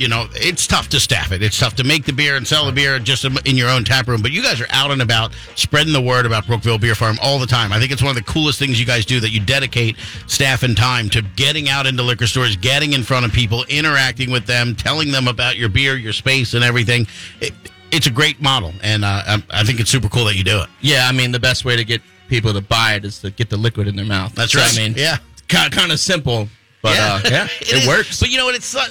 you 0.00 0.08
know, 0.08 0.26
it's 0.32 0.66
tough 0.66 0.88
to 0.88 0.98
staff 0.98 1.30
it. 1.30 1.42
It's 1.42 1.58
tough 1.58 1.76
to 1.76 1.84
make 1.84 2.06
the 2.06 2.12
beer 2.14 2.36
and 2.36 2.46
sell 2.46 2.64
the 2.64 2.72
beer 2.72 2.98
just 2.98 3.24
in 3.24 3.56
your 3.56 3.68
own 3.68 3.84
tap 3.84 4.08
room. 4.08 4.22
But 4.22 4.30
you 4.32 4.42
guys 4.42 4.58
are 4.58 4.66
out 4.70 4.90
and 4.90 5.02
about 5.02 5.34
spreading 5.56 5.92
the 5.92 6.00
word 6.00 6.24
about 6.24 6.46
Brookeville 6.46 6.78
Beer 6.80 6.94
Farm 6.94 7.18
all 7.22 7.38
the 7.38 7.46
time. 7.46 7.70
I 7.70 7.78
think 7.78 7.92
it's 7.92 8.00
one 8.02 8.08
of 8.08 8.16
the 8.16 8.22
coolest 8.32 8.58
things 8.58 8.80
you 8.80 8.86
guys 8.86 9.04
do 9.04 9.20
that 9.20 9.28
you 9.28 9.40
dedicate 9.40 9.96
staff 10.26 10.62
and 10.62 10.74
time 10.74 11.10
to 11.10 11.20
getting 11.36 11.68
out 11.68 11.86
into 11.86 12.02
liquor 12.02 12.26
stores, 12.26 12.56
getting 12.56 12.94
in 12.94 13.02
front 13.02 13.26
of 13.26 13.32
people, 13.32 13.64
interacting 13.68 14.30
with 14.30 14.46
them, 14.46 14.74
telling 14.74 15.12
them 15.12 15.28
about 15.28 15.58
your 15.58 15.68
beer, 15.68 15.96
your 15.96 16.14
space, 16.14 16.54
and 16.54 16.64
everything. 16.64 17.06
It, 17.42 17.52
it's 17.92 18.06
a 18.06 18.10
great 18.10 18.40
model, 18.40 18.72
and 18.82 19.04
uh, 19.04 19.22
I, 19.26 19.42
I 19.50 19.64
think 19.64 19.80
it's 19.80 19.90
super 19.90 20.08
cool 20.08 20.24
that 20.24 20.36
you 20.36 20.44
do 20.44 20.62
it. 20.62 20.68
Yeah, 20.80 21.06
I 21.08 21.12
mean 21.12 21.30
the 21.30 21.40
best 21.40 21.64
way 21.66 21.76
to 21.76 21.84
get 21.84 22.00
people 22.28 22.54
to 22.54 22.62
buy 22.62 22.94
it 22.94 23.04
is 23.04 23.18
to 23.18 23.30
get 23.32 23.50
the 23.50 23.56
liquid 23.58 23.86
in 23.86 23.96
their 23.96 24.06
mouth. 24.06 24.34
That's 24.34 24.52
So, 24.52 24.60
right. 24.60 24.72
I 24.72 24.76
mean, 24.80 24.94
Yeah. 24.96 25.18
kind 25.48 25.70
kind 25.70 25.92
of 25.92 26.00
simple, 26.00 26.48
but 26.80 26.96
uh, 26.98 27.20
yeah, 27.24 27.48
it, 27.60 27.72
is. 27.82 27.86
works. 27.86 28.18
But 28.20 28.30
you 28.30 28.38
know 28.38 28.46
what? 28.46 28.54
It's 28.54 28.74
uh, 28.74 28.86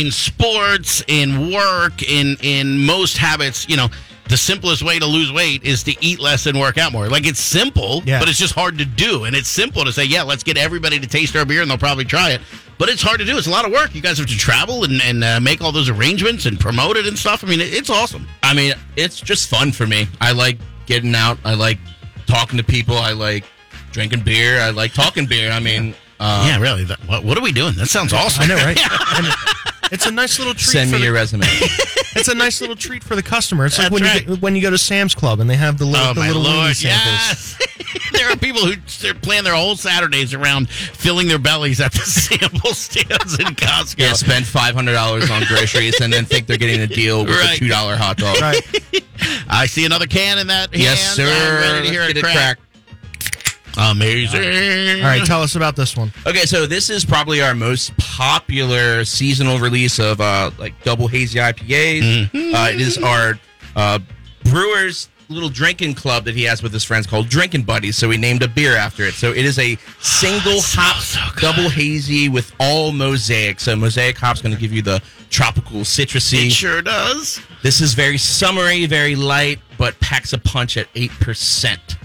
in 0.00 0.10
sports, 0.10 1.02
in 1.08 1.50
work, 1.52 2.02
in 2.02 2.36
in 2.42 2.84
most 2.84 3.16
habits. 3.16 3.68
You 3.68 3.76
know, 3.76 3.88
the 4.28 4.36
simplest 4.36 4.82
way 4.82 4.98
to 4.98 5.06
lose 5.06 5.32
weight 5.32 5.64
is 5.64 5.82
to 5.84 5.94
eat 6.04 6.18
less 6.20 6.46
and 6.46 6.58
work 6.58 6.78
out 6.78 6.92
more. 6.92 7.08
Like 7.08 7.26
it's 7.26 7.40
simple, 7.40 8.02
Yeah. 8.04 8.18
but 8.18 8.28
it's 8.28 8.38
just 8.38 8.54
hard 8.54 8.78
to 8.78 8.84
do. 8.84 9.24
And 9.24 9.34
it's 9.36 9.48
simple 9.48 9.84
to 9.84 9.92
say, 9.92 10.04
yeah, 10.04 10.22
let's 10.22 10.42
get 10.42 10.56
everybody 10.56 10.98
to 10.98 11.06
taste 11.06 11.34
our 11.36 11.44
beer, 11.44 11.62
and 11.62 11.70
they'll 11.70 11.78
probably 11.78 12.04
try 12.04 12.30
it. 12.32 12.40
But 12.78 12.90
it's 12.90 13.00
hard 13.02 13.20
to 13.20 13.24
do. 13.24 13.38
It's 13.38 13.46
a 13.46 13.50
lot 13.50 13.64
of 13.64 13.72
work. 13.72 13.94
You 13.94 14.02
guys 14.02 14.18
have 14.18 14.26
to 14.26 14.36
travel 14.36 14.84
and, 14.84 15.00
and 15.02 15.24
uh, 15.24 15.40
make 15.40 15.62
all 15.62 15.72
those 15.72 15.88
arrangements 15.88 16.44
and 16.44 16.60
promote 16.60 16.96
it 16.98 17.06
and 17.06 17.18
stuff. 17.18 17.42
I 17.42 17.46
mean, 17.46 17.60
it, 17.60 17.72
it's 17.72 17.88
awesome. 17.88 18.26
I 18.42 18.52
mean, 18.52 18.74
it's 18.96 19.18
just 19.18 19.48
fun 19.48 19.72
for 19.72 19.86
me. 19.86 20.06
I 20.20 20.32
like 20.32 20.58
getting 20.84 21.14
out. 21.14 21.38
I 21.44 21.54
like 21.54 21.78
talking 22.26 22.58
to 22.58 22.64
people. 22.64 22.96
I 22.98 23.12
like 23.12 23.44
drinking 23.92 24.24
beer. 24.24 24.60
I 24.60 24.70
like 24.70 24.92
talking 24.92 25.24
beer. 25.24 25.50
I 25.52 25.58
mean, 25.60 25.94
uh, 26.20 26.44
yeah, 26.46 26.60
really. 26.60 26.84
That, 26.84 26.98
what, 27.08 27.24
what 27.24 27.38
are 27.38 27.42
we 27.42 27.52
doing? 27.52 27.72
That 27.76 27.86
sounds 27.88 28.12
awesome. 28.12 28.42
I 28.44 28.46
know, 28.46 28.56
right? 28.56 28.78
And 29.16 29.26
it's 29.92 30.06
a 30.06 30.10
nice 30.10 30.38
little 30.38 30.54
treat. 30.54 30.72
send 30.72 30.90
for 30.90 30.94
me 30.96 30.98
the- 31.00 31.04
your 31.06 31.14
resume. 31.14 31.46
It's 32.18 32.28
a 32.28 32.34
nice 32.34 32.62
little 32.62 32.76
treat 32.76 33.04
for 33.04 33.14
the 33.14 33.22
customer. 33.22 33.66
It's 33.66 33.76
like 33.76 33.90
That's 33.90 34.00
when 34.00 34.02
right. 34.10 34.22
you 34.26 34.34
get, 34.36 34.42
when 34.42 34.56
you 34.56 34.62
go 34.62 34.70
to 34.70 34.78
Sam's 34.78 35.14
Club 35.14 35.38
and 35.38 35.50
they 35.50 35.54
have 35.56 35.76
the 35.76 35.84
little, 35.84 36.00
Oh 36.08 36.14
the 36.14 36.20
little 36.22 36.42
weenie 36.42 36.56
lord! 36.64 36.74
samples. 36.74 37.58
Yes, 37.60 38.08
there 38.12 38.30
are 38.30 38.36
people 38.38 38.62
who 38.62 38.72
they're 39.02 39.12
plan 39.12 39.44
their 39.44 39.54
whole 39.54 39.76
Saturdays 39.76 40.32
around 40.32 40.70
filling 40.70 41.28
their 41.28 41.38
bellies 41.38 41.78
at 41.78 41.92
the 41.92 41.98
sample 42.06 42.72
stands 42.72 43.38
in 43.38 43.48
Costco. 43.48 43.98
yeah, 43.98 44.14
spend 44.14 44.46
five 44.46 44.74
hundred 44.74 44.94
dollars 44.94 45.30
on 45.30 45.42
groceries 45.44 46.00
and 46.00 46.10
then 46.10 46.24
think 46.24 46.46
they're 46.46 46.56
getting 46.56 46.80
a 46.80 46.86
deal 46.86 47.26
with 47.26 47.36
Right. 47.38 47.56
a 47.56 47.58
two 47.58 47.68
dollar 47.68 47.96
hot 47.96 48.16
dog. 48.16 48.40
Right. 48.40 48.62
I 49.46 49.66
see 49.66 49.84
another 49.84 50.06
can 50.06 50.38
in 50.38 50.46
that. 50.46 50.74
Yes, 50.74 51.18
hand. 51.18 51.28
sir. 51.28 51.58
I'm 51.66 51.74
ready 51.74 51.86
to 51.86 51.92
hear 51.92 52.00
Let's 52.00 52.12
it 52.12 52.14
get 52.14 52.24
it 52.30 52.32
crack. 52.32 52.58
Amazing. 53.76 55.00
All 55.02 55.08
right, 55.08 55.24
tell 55.24 55.42
us 55.42 55.56
about 55.56 55.76
this 55.76 55.96
one. 55.96 56.12
Okay, 56.26 56.46
so 56.46 56.66
this 56.66 56.90
is 56.90 57.04
probably 57.04 57.42
our 57.42 57.54
most 57.54 57.96
popular 57.98 59.04
seasonal 59.04 59.58
release 59.58 59.98
of 59.98 60.20
uh, 60.20 60.50
like 60.58 60.80
double 60.82 61.08
hazy 61.08 61.38
IPAs. 61.38 62.26
Uh, 62.34 62.70
it 62.72 62.80
is 62.80 62.98
our 62.98 63.38
uh, 63.74 63.98
brewer's 64.44 65.08
little 65.28 65.48
drinking 65.48 65.92
club 65.94 66.24
that 66.24 66.34
he 66.36 66.44
has 66.44 66.62
with 66.62 66.72
his 66.72 66.84
friends 66.84 67.06
called 67.06 67.28
Drinking 67.28 67.62
Buddies. 67.62 67.96
So 67.96 68.08
we 68.08 68.16
named 68.16 68.42
a 68.42 68.48
beer 68.48 68.76
after 68.76 69.02
it. 69.02 69.14
So 69.14 69.32
it 69.32 69.44
is 69.44 69.58
a 69.58 69.76
single 70.00 70.60
hop 70.60 71.02
so 71.02 71.20
double 71.40 71.68
hazy 71.68 72.28
with 72.28 72.52
all 72.60 72.92
mosaic. 72.92 73.60
So 73.60 73.74
mosaic 73.74 74.16
hop's 74.16 74.40
going 74.40 74.54
to 74.54 74.60
give 74.60 74.72
you 74.72 74.82
the 74.82 75.02
tropical 75.30 75.80
citrusy. 75.80 76.46
It 76.46 76.52
sure 76.52 76.80
does. 76.82 77.40
This 77.62 77.80
is 77.80 77.94
very 77.94 78.18
summery, 78.18 78.86
very 78.86 79.16
light, 79.16 79.58
but 79.78 79.98
packs 80.00 80.32
a 80.32 80.38
punch 80.38 80.76
at 80.76 80.86
eight 80.94 81.10
percent. 81.10 81.96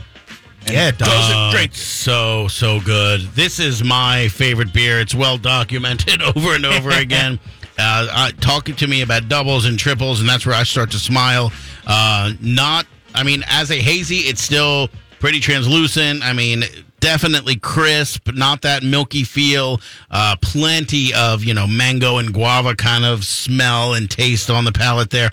Yeah, 0.70 0.90
it 0.90 0.98
does. 0.98 1.10
Oh, 1.12 1.52
it's 1.56 1.82
so 1.82 2.48
so 2.48 2.80
good. 2.82 3.22
This 3.36 3.60
is 3.60 3.84
my 3.84 4.28
favorite 4.30 4.74
beer. 4.74 5.00
It's 5.00 5.16
well 5.16 5.38
documented 5.38 6.22
over 6.36 6.56
and 6.56 6.66
over 6.66 6.92
again. 6.92 7.40
Uh, 7.80 8.06
uh, 8.12 8.32
talking 8.42 8.76
to 8.76 8.86
me 8.86 9.02
about 9.02 9.28
doubles 9.28 9.66
and 9.66 9.80
triples, 9.80 10.20
and 10.20 10.30
that's 10.30 10.46
where 10.46 10.54
I 10.54 10.62
start 10.64 10.92
to 10.92 11.00
smile. 11.00 11.52
Uh, 11.88 12.34
not, 12.40 12.86
I 13.16 13.24
mean, 13.24 13.44
as 13.48 13.72
a 13.72 13.76
hazy, 13.76 14.18
it's 14.18 14.42
still 14.42 14.90
pretty 15.20 15.40
translucent. 15.40 16.22
I 16.22 16.34
mean, 16.34 16.64
definitely 17.00 17.56
crisp, 17.56 18.30
not 18.34 18.62
that 18.64 18.84
milky 18.84 19.24
feel. 19.24 19.80
Uh, 20.12 20.36
plenty 20.42 21.12
of 21.16 21.44
you 21.44 21.56
know 21.56 21.66
mango 21.66 22.18
and 22.18 22.32
guava 22.34 22.76
kind 22.76 23.04
of 23.04 23.24
smell 23.24 23.96
and 23.96 24.12
taste 24.12 24.52
on 24.52 24.64
the 24.66 24.74
palate 24.74 25.10
there. 25.10 25.32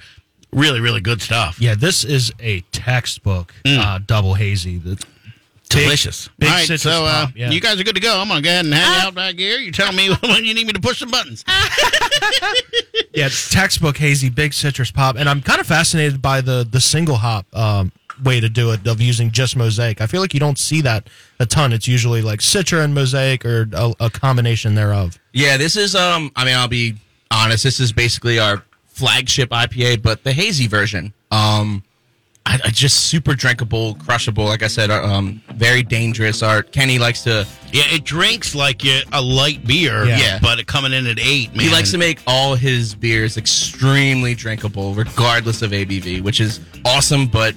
Really, 0.50 0.80
really 0.80 1.00
good 1.02 1.20
stuff. 1.20 1.60
Yeah, 1.60 1.74
this 1.74 2.02
is 2.02 2.32
a 2.40 2.60
textbook 2.72 3.52
uh, 3.66 3.98
double 4.06 4.34
hazy. 4.34 4.78
The- 4.78 5.04
Delicious. 5.68 6.28
big 6.38 6.48
All 6.48 6.54
right, 6.54 6.80
so 6.80 7.04
uh, 7.04 7.26
pop, 7.26 7.36
yeah. 7.36 7.50
you 7.50 7.60
guys 7.60 7.78
are 7.80 7.84
good 7.84 7.94
to 7.94 8.00
go. 8.00 8.20
I'm 8.20 8.28
gonna 8.28 8.40
go 8.40 8.48
ahead 8.48 8.64
and 8.64 8.74
hang 8.74 9.06
out 9.06 9.14
back 9.14 9.38
here. 9.38 9.58
You 9.58 9.70
tell 9.70 9.92
me 9.92 10.10
when 10.22 10.44
you 10.44 10.54
need 10.54 10.66
me 10.66 10.72
to 10.72 10.80
push 10.80 10.98
some 10.98 11.10
buttons. 11.10 11.44
Yeah, 13.14 13.26
it's 13.26 13.50
textbook 13.50 13.96
hazy, 13.96 14.30
big 14.30 14.52
citrus 14.52 14.92
pop, 14.92 15.16
and 15.16 15.28
I'm 15.28 15.40
kind 15.40 15.60
of 15.60 15.66
fascinated 15.66 16.22
by 16.22 16.40
the 16.40 16.66
the 16.70 16.80
single 16.80 17.16
hop 17.16 17.46
um, 17.52 17.90
way 18.22 18.38
to 18.38 18.48
do 18.48 18.70
it 18.70 18.86
of 18.86 19.00
using 19.00 19.32
just 19.32 19.56
mosaic. 19.56 20.00
I 20.00 20.06
feel 20.06 20.20
like 20.20 20.34
you 20.34 20.40
don't 20.40 20.58
see 20.58 20.80
that 20.82 21.08
a 21.40 21.46
ton. 21.46 21.72
It's 21.72 21.88
usually 21.88 22.22
like 22.22 22.38
citra 22.38 22.84
and 22.84 22.94
mosaic 22.94 23.44
or 23.44 23.68
a, 23.72 23.92
a 23.98 24.10
combination 24.10 24.76
thereof. 24.76 25.18
Yeah, 25.32 25.56
this 25.56 25.74
is 25.74 25.96
um. 25.96 26.30
I 26.36 26.44
mean, 26.44 26.54
I'll 26.54 26.68
be 26.68 26.94
honest. 27.32 27.64
This 27.64 27.80
is 27.80 27.92
basically 27.92 28.38
our 28.38 28.62
flagship 28.86 29.50
IPA, 29.50 30.02
but 30.02 30.22
the 30.22 30.32
hazy 30.32 30.68
version. 30.68 31.12
Um, 31.32 31.82
I, 32.48 32.58
I 32.64 32.70
just 32.70 33.08
super 33.08 33.34
drinkable, 33.34 33.94
crushable. 33.96 34.44
Like 34.46 34.62
I 34.62 34.68
said, 34.68 34.90
um, 34.90 35.42
very 35.54 35.82
dangerous. 35.82 36.42
Our 36.42 36.62
Kenny 36.62 36.98
likes 36.98 37.22
to. 37.24 37.46
Yeah, 37.72 37.82
it 37.92 38.04
drinks 38.04 38.54
like 38.54 38.84
a 38.86 39.02
a 39.12 39.20
light 39.20 39.66
beer. 39.66 40.06
Yeah. 40.06 40.16
Yeah. 40.18 40.38
but 40.40 40.58
it 40.58 40.66
coming 40.66 40.94
in 40.94 41.06
at 41.06 41.18
eight. 41.20 41.54
Man, 41.54 41.66
He 41.66 41.70
likes 41.72 41.90
to 41.90 41.98
make 41.98 42.22
all 42.26 42.54
his 42.54 42.94
beers 42.94 43.36
extremely 43.36 44.34
drinkable, 44.34 44.94
regardless 44.94 45.60
of 45.60 45.72
ABV, 45.72 46.22
which 46.22 46.40
is 46.40 46.60
awesome, 46.86 47.26
but 47.26 47.54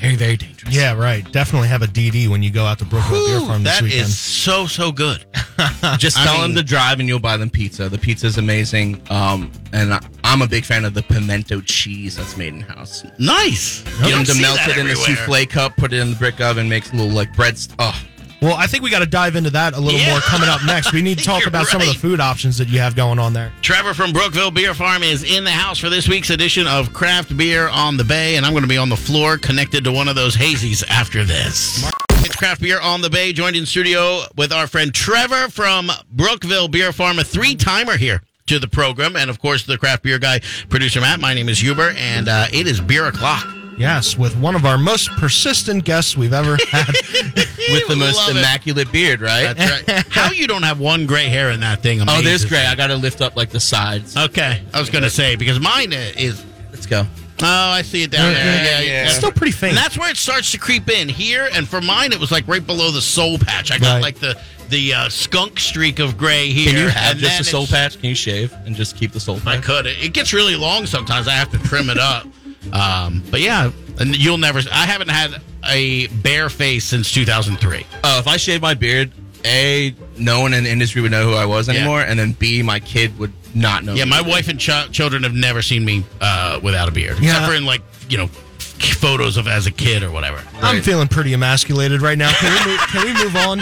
very, 0.00 0.16
very 0.16 0.36
dangerous. 0.36 0.74
Yeah, 0.74 0.92
right. 0.94 1.30
Definitely 1.32 1.68
have 1.68 1.82
a 1.82 1.86
DD 1.86 2.28
when 2.28 2.42
you 2.42 2.50
go 2.50 2.64
out 2.64 2.78
to 2.80 2.84
Brookeville 2.84 3.26
Beer 3.26 3.40
Farm 3.40 3.62
this 3.62 3.74
that 3.74 3.82
weekend. 3.82 4.02
is 4.02 4.18
so 4.18 4.66
so 4.66 4.92
good. 4.92 5.24
Just 5.98 6.16
tell 6.16 6.34
mean- 6.42 6.50
him 6.50 6.56
to 6.56 6.62
drive 6.62 7.00
and 7.00 7.08
you'll 7.08 7.18
buy 7.20 7.36
them 7.36 7.50
pizza. 7.50 7.88
The 7.88 7.98
pizza 7.98 8.26
is 8.26 8.38
amazing. 8.38 9.00
Um, 9.10 9.50
and 9.72 9.94
I, 9.94 10.00
I'm 10.24 10.42
a 10.42 10.46
big 10.48 10.64
fan 10.64 10.84
of 10.84 10.94
the 10.94 11.02
pimento 11.02 11.60
cheese 11.60 12.16
that's 12.16 12.36
made 12.36 12.54
in 12.54 12.60
house. 12.60 13.04
Nice. 13.18 13.82
Get 14.02 14.10
them 14.10 14.24
to 14.24 14.40
melt 14.40 14.56
that 14.58 14.70
it 14.70 14.78
in 14.78 14.86
the 14.88 14.96
souffle 14.96 15.46
cup, 15.46 15.76
put 15.76 15.92
it 15.92 16.00
in 16.00 16.10
the 16.10 16.16
brick 16.16 16.40
oven, 16.40 16.68
makes 16.68 16.92
a 16.92 16.96
little 16.96 17.12
like 17.12 17.34
bread. 17.34 17.56
St- 17.58 17.74
oh, 17.78 18.00
well, 18.44 18.54
I 18.56 18.66
think 18.66 18.82
we 18.84 18.90
got 18.90 18.98
to 19.00 19.06
dive 19.06 19.36
into 19.36 19.50
that 19.50 19.74
a 19.74 19.80
little 19.80 19.98
Yeah. 19.98 20.10
more 20.10 20.20
coming 20.20 20.48
up 20.48 20.62
next. 20.64 20.92
We 20.92 21.02
need 21.02 21.18
to 21.18 21.24
talk 21.32 21.46
about 21.46 21.66
some 21.66 21.80
of 21.80 21.86
the 21.88 21.94
food 21.94 22.20
options 22.20 22.58
that 22.58 22.68
you 22.68 22.78
have 22.78 22.94
going 22.94 23.18
on 23.18 23.32
there. 23.32 23.52
Trevor 23.62 23.94
from 23.94 24.12
Brookeville 24.12 24.50
Beer 24.52 24.74
Farm 24.74 25.02
is 25.02 25.22
in 25.24 25.44
the 25.44 25.50
house 25.50 25.78
for 25.78 25.88
this 25.88 26.06
week's 26.08 26.30
edition 26.30 26.66
of 26.66 26.92
Craft 26.92 27.36
Beer 27.36 27.68
on 27.68 27.96
the 27.96 28.04
Bay, 28.04 28.36
and 28.36 28.44
I'm 28.44 28.52
going 28.52 28.62
to 28.62 28.68
be 28.68 28.76
on 28.78 28.88
the 28.90 28.96
floor 28.96 29.38
connected 29.38 29.84
to 29.84 29.92
one 29.92 30.08
of 30.08 30.14
those 30.14 30.36
hazies 30.36 30.84
after 30.88 31.24
this. 31.24 31.88
It's 32.26 32.36
Craft 32.36 32.60
Beer 32.60 32.80
on 32.80 33.00
the 33.00 33.10
Bay, 33.10 33.32
joined 33.32 33.56
in 33.56 33.66
studio 33.66 34.22
with 34.36 34.52
our 34.52 34.66
friend 34.66 34.94
Trevor 34.94 35.48
from 35.48 35.90
Brookeville 36.14 36.68
Beer 36.68 36.92
Farm, 36.92 37.18
a 37.18 37.24
three 37.24 37.54
timer 37.54 37.96
here 37.96 38.22
to 38.46 38.58
the 38.58 38.68
program, 38.68 39.16
and 39.16 39.30
of 39.30 39.38
course, 39.40 39.64
the 39.64 39.78
craft 39.78 40.02
beer 40.02 40.18
guy, 40.18 40.40
producer 40.68 41.00
Matt. 41.00 41.18
My 41.18 41.32
name 41.32 41.48
is 41.48 41.62
Huber, 41.62 41.94
and 41.96 42.28
uh, 42.28 42.46
it 42.52 42.66
is 42.66 42.78
beer 42.80 43.06
o'clock. 43.06 43.46
Yes, 43.78 44.16
with 44.16 44.36
one 44.36 44.54
of 44.54 44.64
our 44.64 44.78
most 44.78 45.10
persistent 45.12 45.84
guests 45.84 46.16
we've 46.16 46.32
ever 46.32 46.56
had. 46.70 46.86
with 46.88 47.88
the 47.88 47.96
most 47.98 48.16
Love 48.16 48.30
it. 48.36 48.38
immaculate 48.38 48.90
beard, 48.92 49.20
right? 49.20 49.56
That's 49.56 49.88
right. 49.88 50.06
How 50.10 50.30
you 50.30 50.46
don't 50.46 50.62
have 50.62 50.78
one 50.80 51.06
gray 51.06 51.26
hair 51.28 51.50
in 51.50 51.60
that 51.60 51.80
thing? 51.82 52.00
Oh, 52.00 52.04
there's 52.04 52.20
amazes 52.20 52.44
gray. 52.46 52.60
me. 52.62 52.66
I 52.66 52.74
got 52.74 52.88
to 52.88 52.96
lift 52.96 53.20
up 53.20 53.36
like 53.36 53.50
the 53.50 53.60
sides. 53.60 54.16
Okay, 54.16 54.62
I 54.72 54.80
was 54.80 54.90
going 54.90 55.04
to 55.04 55.10
say 55.10 55.36
because 55.36 55.58
mine 55.60 55.92
is. 55.92 56.44
Let's 56.70 56.86
go. 56.86 57.04
Oh, 57.42 57.46
I 57.46 57.82
see 57.82 58.02
it 58.04 58.10
down 58.12 58.32
there. 58.32 58.44
Yeah, 58.64 58.80
yeah. 58.80 59.04
It's 59.06 59.14
still 59.16 59.32
pretty 59.32 59.50
faint. 59.52 59.70
And 59.76 59.78
that's 59.78 59.98
where 59.98 60.08
it 60.10 60.16
starts 60.16 60.52
to 60.52 60.58
creep 60.58 60.88
in 60.88 61.08
here. 61.08 61.48
And 61.52 61.68
for 61.68 61.80
mine, 61.80 62.12
it 62.12 62.20
was 62.20 62.30
like 62.30 62.46
right 62.46 62.64
below 62.64 62.90
the 62.92 63.02
soul 63.02 63.38
patch. 63.38 63.72
I 63.72 63.78
got 63.78 63.94
Right. 63.94 64.02
like 64.02 64.18
the 64.20 64.40
the 64.70 64.94
uh, 64.94 65.08
skunk 65.08 65.58
streak 65.60 65.98
of 65.98 66.16
gray 66.16 66.48
here. 66.50 66.72
Can 66.72 66.76
you 66.80 66.88
have 66.88 67.12
and 67.12 67.20
just 67.20 67.40
a 67.40 67.44
soul 67.44 67.64
it's- 67.64 67.72
patch? 67.92 68.00
Can 68.00 68.08
you 68.10 68.14
shave 68.14 68.52
and 68.64 68.74
just 68.76 68.96
keep 68.96 69.12
the 69.12 69.20
soul 69.20 69.36
patch? 69.36 69.46
I 69.46 69.56
patch? 69.56 69.64
could. 69.64 69.86
It, 69.86 70.04
it 70.04 70.12
gets 70.14 70.32
really 70.32 70.56
long 70.56 70.86
sometimes. 70.86 71.26
I 71.28 71.32
have 71.32 71.50
to 71.50 71.58
trim 71.58 71.90
it 71.90 71.98
up. 71.98 72.26
Um, 72.72 73.22
but 73.30 73.40
yeah, 73.40 73.70
and 73.98 74.16
you'll 74.16 74.38
never. 74.38 74.60
I 74.72 74.86
haven't 74.86 75.10
had 75.10 75.40
a 75.68 76.06
bare 76.08 76.48
face 76.48 76.84
since 76.84 77.10
2003. 77.12 77.86
Oh, 78.04 78.18
if 78.18 78.26
I 78.26 78.36
shaved 78.36 78.62
my 78.62 78.74
beard, 78.74 79.12
a 79.44 79.94
no 80.18 80.40
one 80.40 80.54
in 80.54 80.64
the 80.64 80.70
industry 80.70 81.02
would 81.02 81.10
know 81.10 81.24
who 81.28 81.34
I 81.34 81.46
was 81.46 81.68
Yeah. 81.68 81.74
anymore, 81.74 82.00
and 82.00 82.18
then 82.18 82.32
b 82.32 82.62
my 82.62 82.80
kid 82.80 83.18
would 83.18 83.32
not 83.54 83.84
know. 83.84 83.94
Yeah, 83.94 84.04
my 84.04 84.18
I 84.18 84.22
wife 84.22 84.48
and 84.48 84.58
ch- 84.58 84.90
children 84.92 85.22
have 85.22 85.34
never 85.34 85.62
seen 85.62 85.84
me 85.84 86.04
uh, 86.20 86.58
without 86.62 86.88
a 86.88 86.92
beard, 86.92 87.18
Yeah. 87.20 87.30
except 87.30 87.46
for 87.46 87.54
in 87.54 87.64
like 87.64 87.82
you 88.08 88.18
know 88.18 88.28
photos 88.28 89.36
of 89.36 89.46
as 89.46 89.66
a 89.66 89.70
kid 89.70 90.02
or 90.02 90.10
whatever. 90.10 90.42
I'm 90.60 90.82
feeling 90.82 91.08
pretty 91.08 91.32
emasculated 91.32 92.02
right 92.02 92.18
now. 92.18 92.32
Can 92.32 92.52
we 92.52 92.70
move, 92.72 92.80
can 92.88 93.04
we 93.04 93.24
move 93.24 93.36
on? 93.36 93.60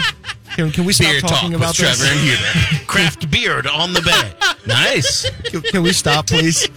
Can, 0.55 0.71
can 0.71 0.85
we 0.85 0.93
stop 0.93 1.11
Beer 1.11 1.21
talk 1.21 1.29
talking 1.31 1.51
with 1.51 1.61
about 1.61 1.75
Trevor 1.75 1.95
this? 1.97 2.11
and 2.11 2.19
Huber. 2.19 2.85
Craft 2.87 3.31
beard 3.31 3.65
on 3.67 3.93
the 3.93 4.01
bay. 4.01 4.33
nice. 4.67 5.29
Can, 5.45 5.61
can 5.61 5.83
we 5.83 5.93
stop, 5.93 6.27
please? 6.27 6.67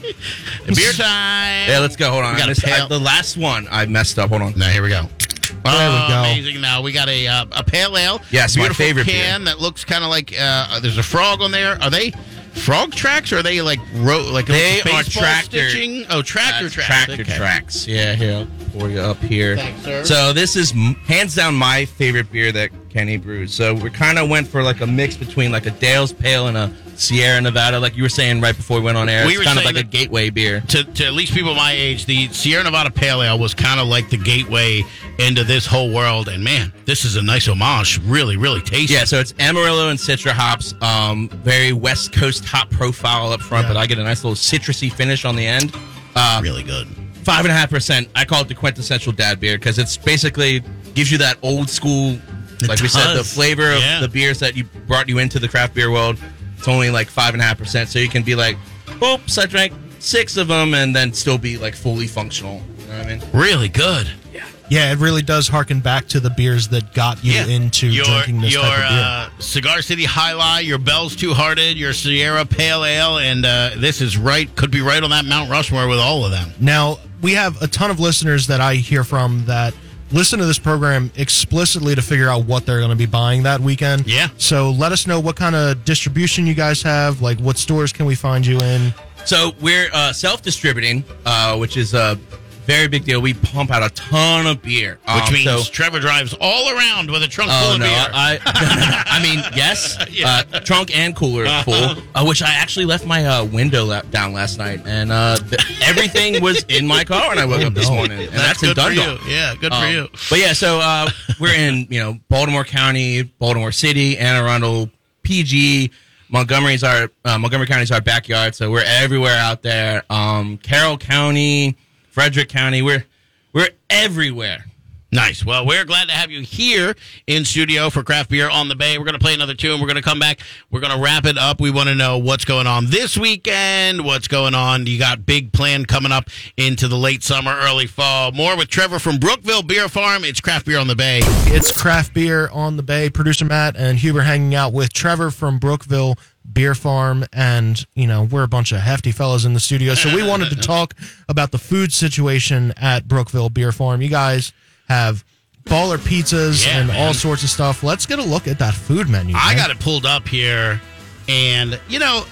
Beer 0.74 0.92
time. 0.92 1.68
Yeah, 1.68 1.78
let's 1.80 1.96
go. 1.96 2.10
Hold 2.10 2.24
on. 2.24 2.34
We 2.34 2.38
got 2.38 2.44
I 2.44 2.46
a 2.46 2.48
missed- 2.50 2.66
I- 2.68 2.88
the 2.88 2.98
last 2.98 3.36
one 3.36 3.66
I 3.70 3.86
messed 3.86 4.18
up. 4.18 4.30
Hold 4.30 4.42
on. 4.42 4.58
Now 4.58 4.68
here 4.70 4.82
we 4.82 4.88
go. 4.88 5.02
There 5.02 5.90
we 5.90 5.96
Oh, 5.96 6.06
go. 6.08 6.18
Amazing! 6.20 6.60
Now 6.60 6.80
we 6.82 6.92
got 6.92 7.08
a 7.08 7.26
uh, 7.26 7.46
a 7.52 7.62
pale 7.64 7.96
ale. 7.96 8.20
Yes, 8.30 8.56
my 8.56 8.68
favorite 8.68 9.06
can 9.06 9.44
that 9.44 9.60
looks 9.60 9.84
kind 9.84 10.02
of 10.04 10.10
like 10.10 10.32
uh, 10.38 10.78
there's 10.80 10.98
a 10.98 11.02
frog 11.02 11.40
on 11.40 11.50
there. 11.50 11.80
Are 11.82 11.90
they 11.90 12.12
frog 12.52 12.92
tracks 12.92 13.32
or 13.32 13.38
are 13.38 13.42
they 13.42 13.60
like 13.62 13.78
ro- 13.94 14.28
like 14.32 14.46
They 14.46 14.80
are 14.80 15.02
tractor- 15.02 15.68
stitching? 15.70 16.04
Oh, 16.10 16.22
tractor 16.22 16.68
tracks. 16.68 16.86
Tractor 17.06 17.22
Okay. 17.22 17.36
tracks. 17.36 17.86
Yeah, 17.86 18.14
here. 18.14 18.34
I'll 18.34 18.70
pour 18.78 18.88
you 18.90 19.00
up 19.00 19.18
here. 19.18 19.56
Thanks, 19.56 19.82
sir. 19.82 20.04
So 20.04 20.32
this 20.32 20.56
is 20.56 20.72
hands 21.06 21.34
down 21.34 21.54
my 21.54 21.84
favorite 21.84 22.30
beer 22.30 22.52
that 22.52 22.70
Kenny 22.96 23.18
brews. 23.18 23.52
So 23.52 23.74
we 23.74 23.90
kind 23.90 24.18
of 24.18 24.30
went 24.30 24.48
for 24.48 24.62
like 24.62 24.80
a 24.80 24.86
mix 24.86 25.18
between 25.18 25.52
like 25.52 25.66
a 25.66 25.70
Dale's 25.70 26.14
Pale 26.14 26.46
and 26.46 26.56
a 26.56 26.72
Sierra 26.94 27.38
Nevada, 27.42 27.78
like 27.78 27.94
you 27.94 28.02
were 28.02 28.08
saying 28.08 28.40
right 28.40 28.56
before 28.56 28.78
we 28.78 28.84
went 28.84 28.96
on 28.96 29.06
air. 29.10 29.26
We 29.26 29.36
it's 29.36 29.44
kind 29.44 29.58
of 29.58 29.66
like 29.66 29.76
a 29.76 29.82
gateway 29.82 30.30
beer. 30.30 30.62
To, 30.68 30.82
to 30.82 31.04
at 31.04 31.12
least 31.12 31.34
people 31.34 31.54
my 31.54 31.72
age, 31.72 32.06
the 32.06 32.28
Sierra 32.28 32.64
Nevada 32.64 32.90
Pale 32.90 33.22
Ale 33.22 33.38
was 33.38 33.52
kind 33.52 33.80
of 33.80 33.86
like 33.86 34.08
the 34.08 34.16
gateway 34.16 34.82
into 35.18 35.44
this 35.44 35.66
whole 35.66 35.92
world. 35.92 36.28
And 36.28 36.42
man, 36.42 36.72
this 36.86 37.04
is 37.04 37.16
a 37.16 37.22
nice 37.22 37.46
homage. 37.46 38.00
Really, 38.02 38.38
really 38.38 38.62
tasty. 38.62 38.94
Yeah, 38.94 39.04
so 39.04 39.20
it's 39.20 39.34
Amarillo 39.38 39.90
and 39.90 39.98
Citra 39.98 40.30
hops. 40.30 40.72
Um, 40.80 41.28
very 41.44 41.74
West 41.74 42.14
Coast 42.14 42.46
hop 42.46 42.70
profile 42.70 43.30
up 43.30 43.42
front, 43.42 43.66
Yeah. 43.66 43.74
but 43.74 43.76
I 43.78 43.86
get 43.86 43.98
a 43.98 44.04
nice 44.04 44.24
little 44.24 44.36
citrusy 44.36 44.90
finish 44.90 45.26
on 45.26 45.36
the 45.36 45.46
end. 45.46 45.76
Uh, 46.14 46.40
really 46.42 46.62
good. 46.62 46.86
Five 47.24 47.44
and 47.44 47.52
a 47.52 47.54
half 47.54 47.68
percent. 47.68 48.08
I 48.14 48.24
call 48.24 48.40
it 48.40 48.48
the 48.48 48.54
quintessential 48.54 49.12
dad 49.12 49.38
beer 49.38 49.58
because 49.58 49.78
it's 49.78 49.98
basically 49.98 50.62
gives 50.94 51.12
you 51.12 51.18
that 51.18 51.36
old 51.42 51.68
school, 51.68 52.18
It 52.62 52.68
like 52.68 52.80
we 52.80 52.88
said, 52.88 53.14
the 53.14 53.24
flavor 53.24 53.72
of 53.72 53.80
Yeah. 53.80 54.00
the 54.00 54.08
beers 54.08 54.38
that 54.40 54.56
you 54.56 54.64
brought 54.64 55.08
you 55.08 55.18
into 55.18 55.38
the 55.38 55.48
craft 55.48 55.74
beer 55.74 55.90
world. 55.90 56.18
It's 56.58 56.68
only 56.68 56.90
like 56.90 57.08
five 57.08 57.34
and 57.34 57.42
a 57.42 57.44
half 57.44 57.58
percent, 57.58 57.88
so 57.90 57.98
you 57.98 58.08
can 58.08 58.22
be 58.22 58.34
like, 58.34 58.56
"Oops, 59.02 59.36
I 59.38 59.46
drank 59.46 59.72
six 59.98 60.36
of 60.36 60.48
them," 60.48 60.74
and 60.74 60.94
then 60.96 61.12
still 61.12 61.38
be 61.38 61.58
like 61.58 61.74
fully 61.74 62.06
functional. 62.06 62.62
You 62.80 62.86
know 62.92 62.98
what 62.98 63.06
I 63.06 63.10
mean? 63.16 63.22
Really 63.32 63.68
good. 63.68 64.08
Yeah, 64.32 64.44
Yeah, 64.68 64.92
it 64.92 64.98
really 64.98 65.22
does 65.22 65.48
harken 65.48 65.80
back 65.80 66.08
to 66.08 66.20
the 66.20 66.30
beers 66.30 66.68
that 66.68 66.92
got 66.94 67.22
you 67.22 67.40
into 67.42 67.88
your, 67.88 68.04
drinking 68.06 68.40
this 68.40 68.52
your 68.52 68.62
type 68.62 68.72
of 68.84 68.88
beer. 68.88 68.98
uh, 68.98 69.28
Cigar 69.38 69.82
City 69.82 70.06
Jai 70.06 70.32
Alai, 70.32 70.64
your 70.64 70.78
Bell's 70.78 71.14
Two 71.14 71.34
Hearted, 71.34 71.76
your 71.76 71.92
Sierra 71.92 72.44
Pale 72.46 72.84
Ale, 72.84 73.18
and 73.18 73.44
uh, 73.44 73.70
this 73.76 74.00
is 74.00 74.16
right 74.16 74.52
could 74.56 74.70
be 74.70 74.80
right 74.80 75.02
on 75.02 75.10
that 75.10 75.24
Mount 75.24 75.50
Rushmore 75.50 75.86
with 75.88 75.98
all 75.98 76.24
of 76.24 76.30
them. 76.30 76.52
Now, 76.58 76.98
we 77.20 77.34
have 77.34 77.60
a 77.62 77.66
ton 77.68 77.90
of 77.90 78.00
listeners 78.00 78.46
that 78.48 78.60
I 78.60 78.76
hear 78.76 79.04
from 79.04 79.44
that 79.46 79.74
listen 80.12 80.38
to 80.38 80.46
this 80.46 80.58
program 80.58 81.10
explicitly 81.16 81.94
to 81.94 82.02
figure 82.02 82.28
out 82.28 82.44
what 82.44 82.66
they're 82.66 82.78
going 82.78 82.90
to 82.90 82.96
be 82.96 83.06
buying 83.06 83.42
that 83.44 83.60
weekend. 83.60 84.06
Yeah. 84.06 84.28
So 84.38 84.70
let 84.70 84.92
us 84.92 85.06
know 85.06 85.20
what 85.20 85.36
kind 85.36 85.56
of 85.56 85.84
distribution 85.84 86.46
you 86.46 86.54
guys 86.54 86.82
have. 86.82 87.22
Like, 87.22 87.38
what 87.40 87.58
stores 87.58 87.92
can 87.92 88.06
we 88.06 88.14
find 88.14 88.46
you 88.46 88.58
in? 88.58 88.94
So 89.24 89.52
we're 89.60 89.88
uh, 89.92 90.12
self-distributing, 90.12 91.04
uh, 91.24 91.56
which 91.56 91.76
is 91.76 91.94
a 91.94 92.18
very 92.66 92.88
big 92.88 93.04
deal. 93.04 93.20
We 93.20 93.34
pump 93.34 93.70
out 93.70 93.82
a 93.82 93.88
ton 93.94 94.46
of 94.46 94.60
beer, 94.62 94.98
Which 95.06 95.24
Um, 95.28 95.32
means 95.32 95.44
so- 95.44 95.62
Trevor 95.72 96.00
drives 96.00 96.34
all 96.40 96.68
around 96.76 97.10
with 97.10 97.22
a 97.22 97.28
trunk 97.28 97.50
full 97.50 97.60
Oh 97.70 97.74
of 97.74 97.80
no! 97.80 97.86
beer. 97.86 98.08
I, 98.12 98.38
I 99.06 99.22
mean, 99.22 99.42
yes, 99.54 99.96
Yeah. 100.10 100.42
uh, 100.52 100.60
trunk 100.60 100.96
and 100.96 101.14
cooler 101.14 101.46
full. 101.62 101.74
Uh, 102.14 102.24
which 102.24 102.42
I 102.42 102.50
actually 102.52 102.86
left 102.86 103.06
my 103.06 103.24
uh, 103.24 103.44
window 103.44 103.84
la- 103.84 104.02
down 104.02 104.32
last 104.32 104.58
night, 104.58 104.80
and 104.86 105.12
uh, 105.12 105.36
th- 105.36 105.82
everything 105.88 106.42
was 106.42 106.64
in 106.68 106.86
my 106.86 107.04
car 107.04 107.28
when 107.28 107.38
I 107.38 107.44
woke 107.44 107.62
up 107.62 107.74
this 107.74 107.88
morning, 107.90 108.18
and 108.20 108.28
that's, 108.30 108.62
in 108.62 108.68
good 108.70 108.76
for 108.76 108.88
Dundalk. 108.94 109.24
you. 109.24 109.30
Yeah, 109.32 109.54
good 109.60 109.72
for 109.72 109.78
Um, 109.84 109.92
you. 109.92 110.08
But 110.30 110.38
yeah, 110.40 110.52
so 110.52 110.80
uh, 110.80 111.08
we're 111.40 111.54
in 111.54 111.86
you 111.90 112.00
know 112.00 112.18
Baltimore 112.28 112.64
County, 112.64 113.22
Baltimore 113.22 113.72
City, 113.72 114.18
Anne 114.18 114.36
Arundel, 114.44 114.90
PG. 115.22 115.90
Montgomery's 116.28 116.82
our 116.82 117.08
uh, 117.24 117.38
Montgomery 117.38 117.68
County's 117.68 117.92
our 117.92 118.00
backyard, 118.00 118.54
so 118.56 118.68
we're 118.70 118.82
everywhere 118.84 119.36
out 119.38 119.62
there. 119.62 120.02
Um, 120.10 120.58
Carroll 120.58 120.98
County, 120.98 121.76
Frederick 122.16 122.48
County, 122.48 122.80
we're 122.80 123.04
we're 123.52 123.68
everywhere. 123.90 124.64
Nice. 125.12 125.44
Well, 125.44 125.66
we're 125.66 125.84
glad 125.84 126.08
to 126.08 126.14
have 126.14 126.30
you 126.30 126.40
here 126.40 126.96
in 127.26 127.44
studio 127.44 127.90
for 127.90 128.02
Craft 128.02 128.30
Beer 128.30 128.48
on 128.48 128.68
the 128.68 128.74
Bay. 128.74 128.96
We're 128.96 129.04
going 129.04 129.18
to 129.18 129.20
play 129.20 129.34
another 129.34 129.52
tune. 129.52 129.82
We're 129.82 129.86
going 129.86 129.96
to 129.96 130.02
come 130.02 130.18
back. 130.18 130.40
We're 130.70 130.80
going 130.80 130.96
to 130.96 130.98
wrap 130.98 131.26
it 131.26 131.36
up. 131.36 131.60
We 131.60 131.70
want 131.70 131.90
to 131.90 131.94
know 131.94 132.16
what's 132.16 132.46
going 132.46 132.66
on 132.66 132.86
this 132.86 133.18
weekend. 133.18 134.02
What's 134.02 134.28
going 134.28 134.54
on? 134.54 134.86
You 134.86 134.98
got 134.98 135.26
big 135.26 135.52
plan 135.52 135.84
coming 135.84 136.10
up 136.10 136.30
into 136.56 136.88
the 136.88 136.96
late 136.96 137.22
summer, 137.22 137.52
early 137.52 137.86
fall. 137.86 138.32
More 138.32 138.56
with 138.56 138.68
Trevor 138.68 138.98
from 138.98 139.18
Brookeville 139.18 139.66
Beer 139.66 139.86
Farm. 139.86 140.24
It's 140.24 140.40
Craft 140.40 140.64
Beer 140.64 140.78
on 140.78 140.86
the 140.86 140.96
Bay. 140.96 141.20
It's 141.22 141.70
craft 141.70 142.14
beer 142.14 142.48
on 142.48 142.78
the 142.78 142.82
bay. 142.82 143.10
Producer 143.10 143.44
Matt 143.44 143.76
and 143.76 143.98
Huber 143.98 144.22
hanging 144.22 144.54
out 144.54 144.72
with 144.72 144.90
Trevor 144.90 145.30
from 145.30 145.58
Brookeville 145.58 146.16
Beer 146.52 146.74
Farm, 146.74 147.24
and 147.32 147.84
you 147.94 148.06
know 148.06 148.24
we're 148.24 148.42
a 148.44 148.48
bunch 148.48 148.72
of 148.72 148.78
hefty 148.80 149.12
fellas 149.12 149.44
in 149.44 149.52
the 149.54 149.60
studio, 149.60 149.94
so 149.94 150.14
we 150.14 150.22
wanted 150.26 150.50
to 150.50 150.56
talk 150.74 150.94
about 151.28 151.50
the 151.52 151.58
food 151.58 151.92
situation 151.92 152.72
at 152.76 153.06
Brookeville 153.08 153.52
Beer 153.52 153.72
Farm. 153.72 154.00
You 154.02 154.08
guys 154.08 154.52
have 154.88 155.24
baller 155.64 155.98
pizzas 155.98 156.64
Yeah, 156.64 156.78
and 156.78 156.88
man. 156.88 157.06
all 157.08 157.12
sorts 157.14 157.42
of 157.42 157.50
stuff. 157.50 157.82
Let's 157.82 158.06
get 158.06 158.18
a 158.18 158.22
look 158.24 158.46
at 158.48 158.58
that 158.60 158.74
food 158.74 159.08
menu. 159.08 159.34
I 159.36 159.48
man. 159.48 159.56
got 159.56 159.70
it 159.70 159.80
pulled 159.80 160.06
up 160.06 160.26
here, 160.28 160.80
and 161.28 161.78
you 161.88 161.98
know, 161.98 162.24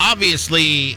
obviously, 0.00 0.96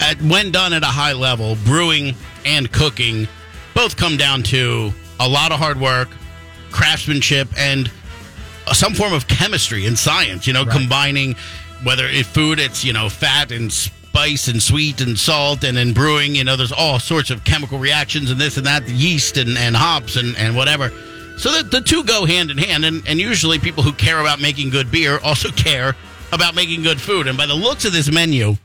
at, 0.00 0.20
when 0.22 0.50
done 0.50 0.72
at 0.72 0.82
a 0.82 0.86
high 0.86 1.12
level, 1.12 1.56
brewing 1.64 2.14
and 2.44 2.70
cooking 2.72 3.28
both 3.74 3.96
come 3.96 4.16
down 4.16 4.42
to 4.42 4.92
a 5.20 5.28
lot 5.28 5.52
of 5.52 5.58
hard 5.58 5.80
work, 5.80 6.08
craftsmanship, 6.70 7.48
and 7.56 7.90
some 8.74 8.94
form 8.94 9.12
of 9.12 9.26
chemistry 9.28 9.86
and 9.86 9.98
science. 9.98 10.46
You 10.46 10.52
know, 10.52 10.64
Right. 10.64 10.76
combining 10.78 11.36
whether 11.82 12.06
it 12.06 12.26
food, 12.26 12.58
it's 12.58 12.84
you 12.84 12.92
know 12.92 13.08
fat 13.08 13.52
and 13.52 13.72
spice 13.72 14.48
and 14.48 14.62
sweet 14.62 15.00
and 15.00 15.18
salt, 15.18 15.62
and 15.64 15.78
in 15.78 15.92
brewing, 15.92 16.34
you 16.34 16.42
know, 16.44 16.56
there's 16.56 16.72
all 16.72 16.98
sorts 16.98 17.30
of 17.30 17.44
chemical 17.44 17.78
reactions 17.78 18.30
and 18.30 18.40
this 18.40 18.56
and 18.56 18.66
that, 18.66 18.88
yeast 18.88 19.36
and, 19.36 19.56
and 19.56 19.76
hops 19.76 20.16
and, 20.16 20.36
and 20.36 20.56
whatever. 20.56 20.90
So 21.36 21.52
the, 21.52 21.62
the 21.62 21.80
two 21.80 22.02
go 22.02 22.24
hand 22.24 22.50
in 22.50 22.58
hand, 22.58 22.84
and, 22.84 23.06
and 23.06 23.20
usually 23.20 23.60
people 23.60 23.84
who 23.84 23.92
care 23.92 24.18
about 24.18 24.40
making 24.40 24.70
good 24.70 24.90
beer 24.90 25.20
also 25.22 25.50
care 25.52 25.94
about 26.32 26.56
making 26.56 26.82
good 26.82 27.00
food. 27.00 27.28
And 27.28 27.38
by 27.38 27.46
the 27.46 27.54
looks 27.54 27.84
of 27.84 27.92
this 27.92 28.10
menu, 28.10 28.56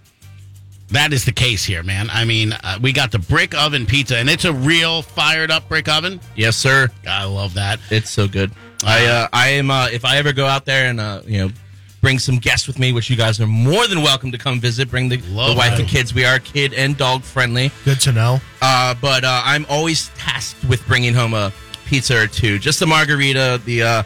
that 0.90 1.14
is 1.14 1.24
the 1.26 1.32
case 1.32 1.64
here, 1.64 1.84
man. 1.84 2.10
I 2.10 2.26
mean, 2.26 2.54
uh, 2.54 2.80
we 2.82 2.92
got 2.92 3.12
the 3.12 3.20
brick 3.20 3.54
oven 3.54 3.86
pizza, 3.86 4.18
and 4.18 4.30
it's 4.30 4.46
a 4.46 4.54
real 4.54 5.02
fired 5.04 5.52
up 5.52 5.68
brick 5.70 5.88
oven. 5.88 6.20
Yes, 6.36 6.56
sir. 6.56 6.90
I 7.08 7.26
love 7.26 7.54
that. 7.56 7.80
It's 7.92 8.10
so 8.10 8.28
good. 8.28 8.52
I 8.86 9.06
uh, 9.06 9.28
I 9.34 9.50
am 9.50 9.72
uh, 9.72 9.88
if 9.92 10.06
I 10.06 10.18
ever 10.18 10.34
go 10.34 10.46
out 10.46 10.66
there 10.66 10.90
and 10.90 11.00
uh, 11.00 11.22
you 11.26 11.40
know 11.40 11.54
bring 12.02 12.20
some 12.20 12.38
guests 12.38 12.68
with 12.68 12.78
me, 12.78 12.92
which 12.92 13.10
you 13.10 13.16
guys 13.16 13.40
are 13.40 13.48
more 13.48 13.88
than 13.88 14.02
welcome 14.02 14.32
to 14.32 14.38
come 14.38 14.60
visit. 14.60 14.90
Bring 14.90 15.08
the, 15.08 15.18
the 15.18 15.56
wife 15.58 15.80
and 15.80 15.88
kids. 15.88 16.14
We 16.14 16.26
are 16.26 16.38
kid 16.38 16.74
and 16.74 16.98
dog 16.98 17.24
friendly. 17.24 17.72
Good 17.86 18.02
to 18.02 18.12
know. 18.12 18.40
Uh, 18.62 18.94
but 19.02 19.24
uh, 19.24 19.42
I'm 19.46 19.66
always 19.70 20.10
tasked 20.10 20.64
with 20.66 20.86
bringing 20.86 21.14
home 21.14 21.34
a 21.34 21.54
pizza 21.86 22.22
or 22.22 22.28
two. 22.28 22.60
Just 22.60 22.80
the 22.80 22.86
margarita. 22.86 23.62
The 23.66 23.84
uh, 23.84 24.04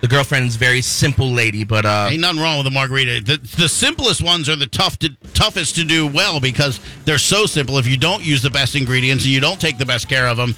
the 0.00 0.08
girlfriend's 0.08 0.56
very 0.56 0.82
simple 0.82 1.30
lady, 1.30 1.64
but 1.64 1.86
uh, 1.86 2.08
Ain't 2.10 2.20
nothing 2.20 2.38
wrong 2.38 2.58
with 2.58 2.66
the 2.66 2.70
margarita. 2.70 3.24
The, 3.24 3.38
the 3.56 3.70
simplest 3.70 4.22
ones 4.22 4.50
are 4.50 4.56
the 4.56 4.66
tough 4.66 4.98
to, 4.98 5.08
toughest 5.32 5.76
to 5.76 5.84
do 5.84 6.06
well 6.06 6.40
because 6.40 6.78
they're 7.06 7.16
so 7.16 7.46
simple. 7.46 7.78
If 7.78 7.86
you 7.86 7.96
don't 7.96 8.22
use 8.22 8.42
the 8.42 8.50
best 8.50 8.76
ingredients 8.76 9.24
and 9.24 9.32
you 9.32 9.40
don't 9.40 9.58
take 9.58 9.78
the 9.78 9.86
best 9.86 10.06
care 10.06 10.28
of 10.28 10.36
them, 10.36 10.56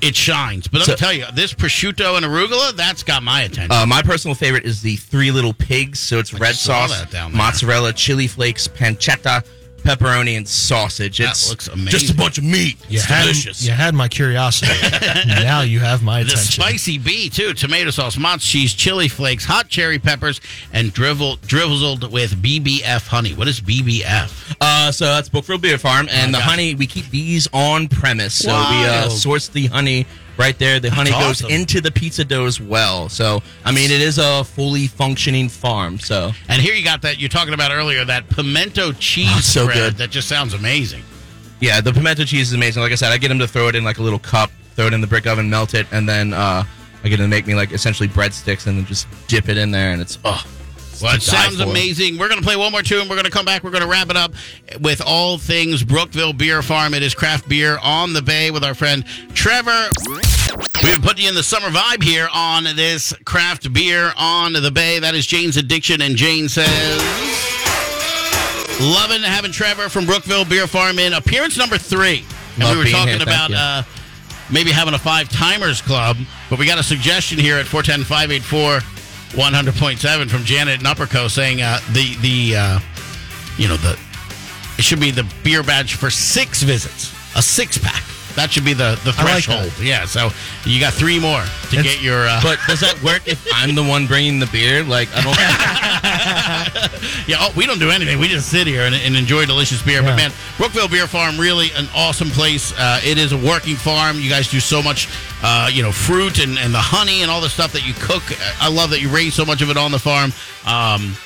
it 0.00 0.14
shines. 0.16 0.68
But 0.68 0.80
So- 0.82 0.86
gonna 0.88 0.96
tell 0.98 1.12
you, 1.12 1.26
this 1.34 1.52
prosciutto 1.52 2.16
and 2.16 2.24
arugula, 2.26 2.76
that's 2.76 3.02
got 3.02 3.22
my 3.22 3.42
attention. 3.42 3.72
Uh, 3.72 3.86
my 3.86 4.02
personal 4.02 4.34
favorite 4.34 4.64
is 4.64 4.82
the 4.82 4.96
Three 4.96 5.30
Little 5.30 5.52
Pigs. 5.52 5.98
So 5.98 6.18
it's 6.18 6.32
red 6.32 6.54
sauce, 6.56 6.90
that 6.98 7.10
down 7.10 7.32
there. 7.32 7.38
mozzarella, 7.38 7.92
chili 7.92 8.26
flakes, 8.26 8.68
pancetta, 8.68 9.44
pepperoni, 9.86 10.36
and 10.36 10.46
sausage. 10.48 11.18
That 11.18 11.30
It's 11.30 11.48
looks 11.48 11.68
amazing. 11.68 11.90
just 12.00 12.10
a 12.12 12.14
bunch 12.16 12.38
of 12.38 12.44
meat. 12.44 12.76
You 12.88 12.96
it's 12.96 13.04
had, 13.04 13.22
delicious. 13.22 13.64
you 13.64 13.72
had 13.72 13.94
my 13.94 14.08
curiosity. 14.08 14.72
now 15.26 15.60
you 15.62 15.80
have 15.80 16.02
my 16.02 16.20
attention. 16.20 16.36
the 16.36 16.42
attention. 16.42 16.62
spicy 16.62 16.98
bee 16.98 17.28
too, 17.30 17.52
tomato 17.54 17.90
sauce, 17.90 18.16
mozzarella 18.18 18.40
cheese, 18.40 18.74
chili 18.74 19.08
flakes, 19.08 19.44
hot 19.44 19.68
cherry 19.68 19.98
peppers, 19.98 20.40
and 20.72 20.92
drivel, 20.92 21.36
drizzled 21.46 22.10
with 22.12 22.34
BBF 22.42 23.06
honey. 23.06 23.34
What 23.34 23.48
is 23.48 23.60
BBF? 23.60 24.56
Uh, 24.60 24.90
so 24.92 25.06
that's 25.06 25.28
Brookfield 25.28 25.62
Beer 25.62 25.78
Farm, 25.78 26.08
and 26.10 26.32
the 26.34 26.38
gotcha. 26.38 26.50
honey 26.50 26.74
we 26.74 26.86
keep 26.86 27.06
these 27.10 27.48
on 27.52 27.88
premise. 27.88 28.34
So 28.34 28.48
we 28.50 28.84
uh, 28.86 29.08
source 29.08 29.48
the 29.48 29.66
honey 29.66 30.06
right 30.36 30.58
there. 30.58 30.80
The 30.80 30.90
honey 30.90 31.10
goes 31.10 31.42
awesome. 31.42 31.50
into 31.50 31.80
the 31.80 31.90
pizza 31.90 32.24
dough 32.24 32.46
as 32.46 32.60
well. 32.60 33.08
So 33.08 33.42
I 33.64 33.72
mean, 33.72 33.90
it 33.90 34.00
is 34.00 34.18
a 34.18 34.44
fully 34.44 34.86
functioning 34.86 35.48
farm. 35.48 35.98
So 35.98 36.32
And 36.48 36.60
here 36.62 36.74
you 36.74 36.84
got 36.84 37.02
that 37.02 37.18
you're 37.18 37.28
talking 37.28 37.54
about 37.54 37.70
earlier, 37.72 38.04
that 38.04 38.28
pimento 38.28 38.92
cheese 38.92 39.28
Oh, 39.34 39.40
so 39.40 39.62
spread 39.64 39.74
good. 39.76 39.94
that 39.96 40.10
just 40.10 40.28
sounds 40.28 40.54
amazing. 40.54 41.02
yeah, 41.60 41.80
the 41.80 41.92
pimento 41.92 42.24
cheese 42.24 42.48
is 42.48 42.54
amazing. 42.54 42.82
Like 42.82 42.92
I 42.92 42.96
said, 42.96 43.12
I 43.12 43.18
get 43.18 43.28
them 43.28 43.38
to 43.38 43.48
throw 43.48 43.68
it 43.68 43.74
in 43.74 43.84
like 43.84 43.98
a 43.98 44.02
little 44.02 44.18
cup, 44.18 44.50
throw 44.74 44.86
it 44.86 44.92
in 44.92 45.00
the 45.00 45.06
brick 45.06 45.26
oven, 45.26 45.48
melt 45.48 45.74
it, 45.74 45.86
and 45.92 46.08
then 46.08 46.32
uh, 46.34 46.64
I 47.04 47.08
get 47.08 47.16
them 47.18 47.26
to 47.26 47.28
make 47.28 47.46
me 47.46 47.54
like 47.54 47.72
essentially 47.72 48.08
breadsticks, 48.08 48.66
and 48.66 48.76
then 48.78 48.84
just 48.86 49.06
dip 49.28 49.48
it 49.48 49.56
in 49.56 49.70
there, 49.70 49.92
and 49.92 50.00
it's 50.02 50.18
oh. 50.24 50.44
Well, 51.02 51.14
it 51.14 51.22
sounds 51.22 51.60
amazing. 51.60 52.18
We're 52.18 52.28
going 52.28 52.40
to 52.40 52.46
play 52.46 52.56
one 52.56 52.72
more 52.72 52.82
tune. 52.82 53.08
We're 53.08 53.16
going 53.16 53.24
to 53.26 53.30
come 53.30 53.44
back. 53.44 53.62
We're 53.64 53.70
going 53.70 53.82
to 53.82 53.88
wrap 53.88 54.10
it 54.10 54.16
up 54.16 54.32
with 54.80 55.02
all 55.04 55.38
things 55.38 55.82
Brookeville 55.82 56.32
Beer 56.36 56.62
Farm. 56.62 56.94
It 56.94 57.02
is 57.02 57.14
craft 57.14 57.48
beer 57.48 57.78
on 57.82 58.12
the 58.12 58.22
bay 58.22 58.50
with 58.50 58.64
our 58.64 58.74
friend 58.74 59.04
Trevor. 59.34 59.90
We've 60.82 61.02
put 61.02 61.18
you 61.18 61.28
in 61.28 61.34
the 61.34 61.42
summer 61.42 61.68
vibe 61.68 62.02
here 62.02 62.28
on 62.32 62.64
this 62.64 63.12
craft 63.24 63.72
beer 63.72 64.12
on 64.16 64.52
the 64.52 64.70
bay. 64.70 64.98
That 64.98 65.14
is 65.14 65.26
Jane's 65.26 65.56
Addiction, 65.56 66.00
and 66.02 66.16
Jane 66.16 66.48
says, 66.48 66.66
Loving 68.80 69.22
having 69.22 69.52
Trevor 69.52 69.88
from 69.88 70.04
Brookeville 70.04 70.44
Beer 70.44 70.66
Farm 70.66 70.98
in 70.98 71.14
appearance 71.14 71.56
number 71.56 71.78
three. 71.78 72.24
And 72.54 72.64
Love 72.64 72.76
we 72.76 72.84
were 72.84 72.90
talking 72.90 73.14
here. 73.14 73.22
About 73.22 73.50
uh, 73.52 73.82
maybe 74.52 74.70
having 74.70 74.94
a 74.94 74.98
five 74.98 75.28
timers 75.28 75.80
club, 75.80 76.16
but 76.50 76.58
we 76.58 76.66
got 76.66 76.78
a 76.78 76.82
suggestion 76.82 77.38
here 77.38 77.56
at 77.56 77.66
410 77.66 78.04
584 78.04 78.95
100.7 79.30 80.30
from 80.30 80.44
Janet 80.44 80.78
and 80.78 80.86
Upperco 80.86 81.30
saying 81.30 81.62
uh, 81.62 81.80
the, 81.92 82.16
the 82.20 82.56
uh, 82.56 82.80
you 83.58 83.68
know, 83.68 83.76
the, 83.76 83.98
it 84.78 84.84
should 84.84 85.00
be 85.00 85.10
the 85.10 85.26
beer 85.42 85.62
badge 85.62 85.94
for 85.94 86.10
six 86.10 86.62
visits, 86.62 87.12
a 87.36 87.42
six 87.42 87.78
pack. 87.78 88.02
That 88.36 88.52
should 88.52 88.64
be 88.64 88.74
the, 88.74 89.00
the 89.02 89.14
I 89.18 89.24
like 89.24 89.44
threshold. 89.44 89.72
yeah, 89.82 90.04
so 90.04 90.30
you 90.64 90.78
got 90.78 90.92
three 90.92 91.18
more 91.18 91.40
to 91.42 91.78
It's- 91.78 91.82
get 91.84 92.00
your. 92.02 92.26
Uh, 92.28 92.38
But 92.42 92.58
does 92.68 92.80
that 92.80 93.02
work 93.02 93.22
if 93.26 93.44
I'm 93.54 93.74
the 93.74 93.82
one 93.82 94.06
bringing 94.06 94.38
the 94.38 94.46
beer? 94.46 94.84
Like 94.84 95.08
I 95.16 95.22
don't. 95.22 95.36
Yeah, 97.26 97.36
oh, 97.40 97.52
we 97.56 97.66
don't 97.66 97.80
do 97.80 97.90
anything. 97.90 98.18
We 98.20 98.28
just 98.28 98.48
sit 98.50 98.66
here 98.66 98.82
and, 98.82 98.94
and 98.94 99.16
enjoy 99.16 99.46
delicious 99.46 99.82
beer. 99.82 100.02
But 100.02 100.14
man, 100.16 100.30
Brookeville 100.56 100.88
Beer 100.88 101.06
Farm 101.08 101.38
really 101.38 101.70
an 101.74 101.88
awesome 101.94 102.28
place. 102.30 102.72
Uh, 102.78 103.00
it 103.04 103.18
is 103.18 103.32
a 103.32 103.36
working 103.36 103.74
farm. 103.74 104.20
You 104.20 104.30
guys 104.30 104.48
do 104.48 104.60
so 104.60 104.80
much, 104.82 105.08
uh, 105.42 105.68
you 105.72 105.82
know, 105.82 105.90
fruit 105.92 106.38
and, 106.38 106.56
and 106.58 106.72
the 106.72 106.78
honey 106.78 107.22
and 107.22 107.30
all 107.30 107.40
the 107.40 107.48
stuff 107.48 107.72
that 107.72 107.84
you 107.86 107.94
cook. 107.94 108.22
I 108.60 108.68
love 108.68 108.90
that 108.90 109.00
you 109.00 109.08
raise 109.08 109.34
so 109.34 109.44
much 109.44 109.60
of 109.62 109.70
it 109.70 109.76
on 109.76 109.90
the 109.90 109.98
farm. 109.98 110.32
Um, 110.66 111.16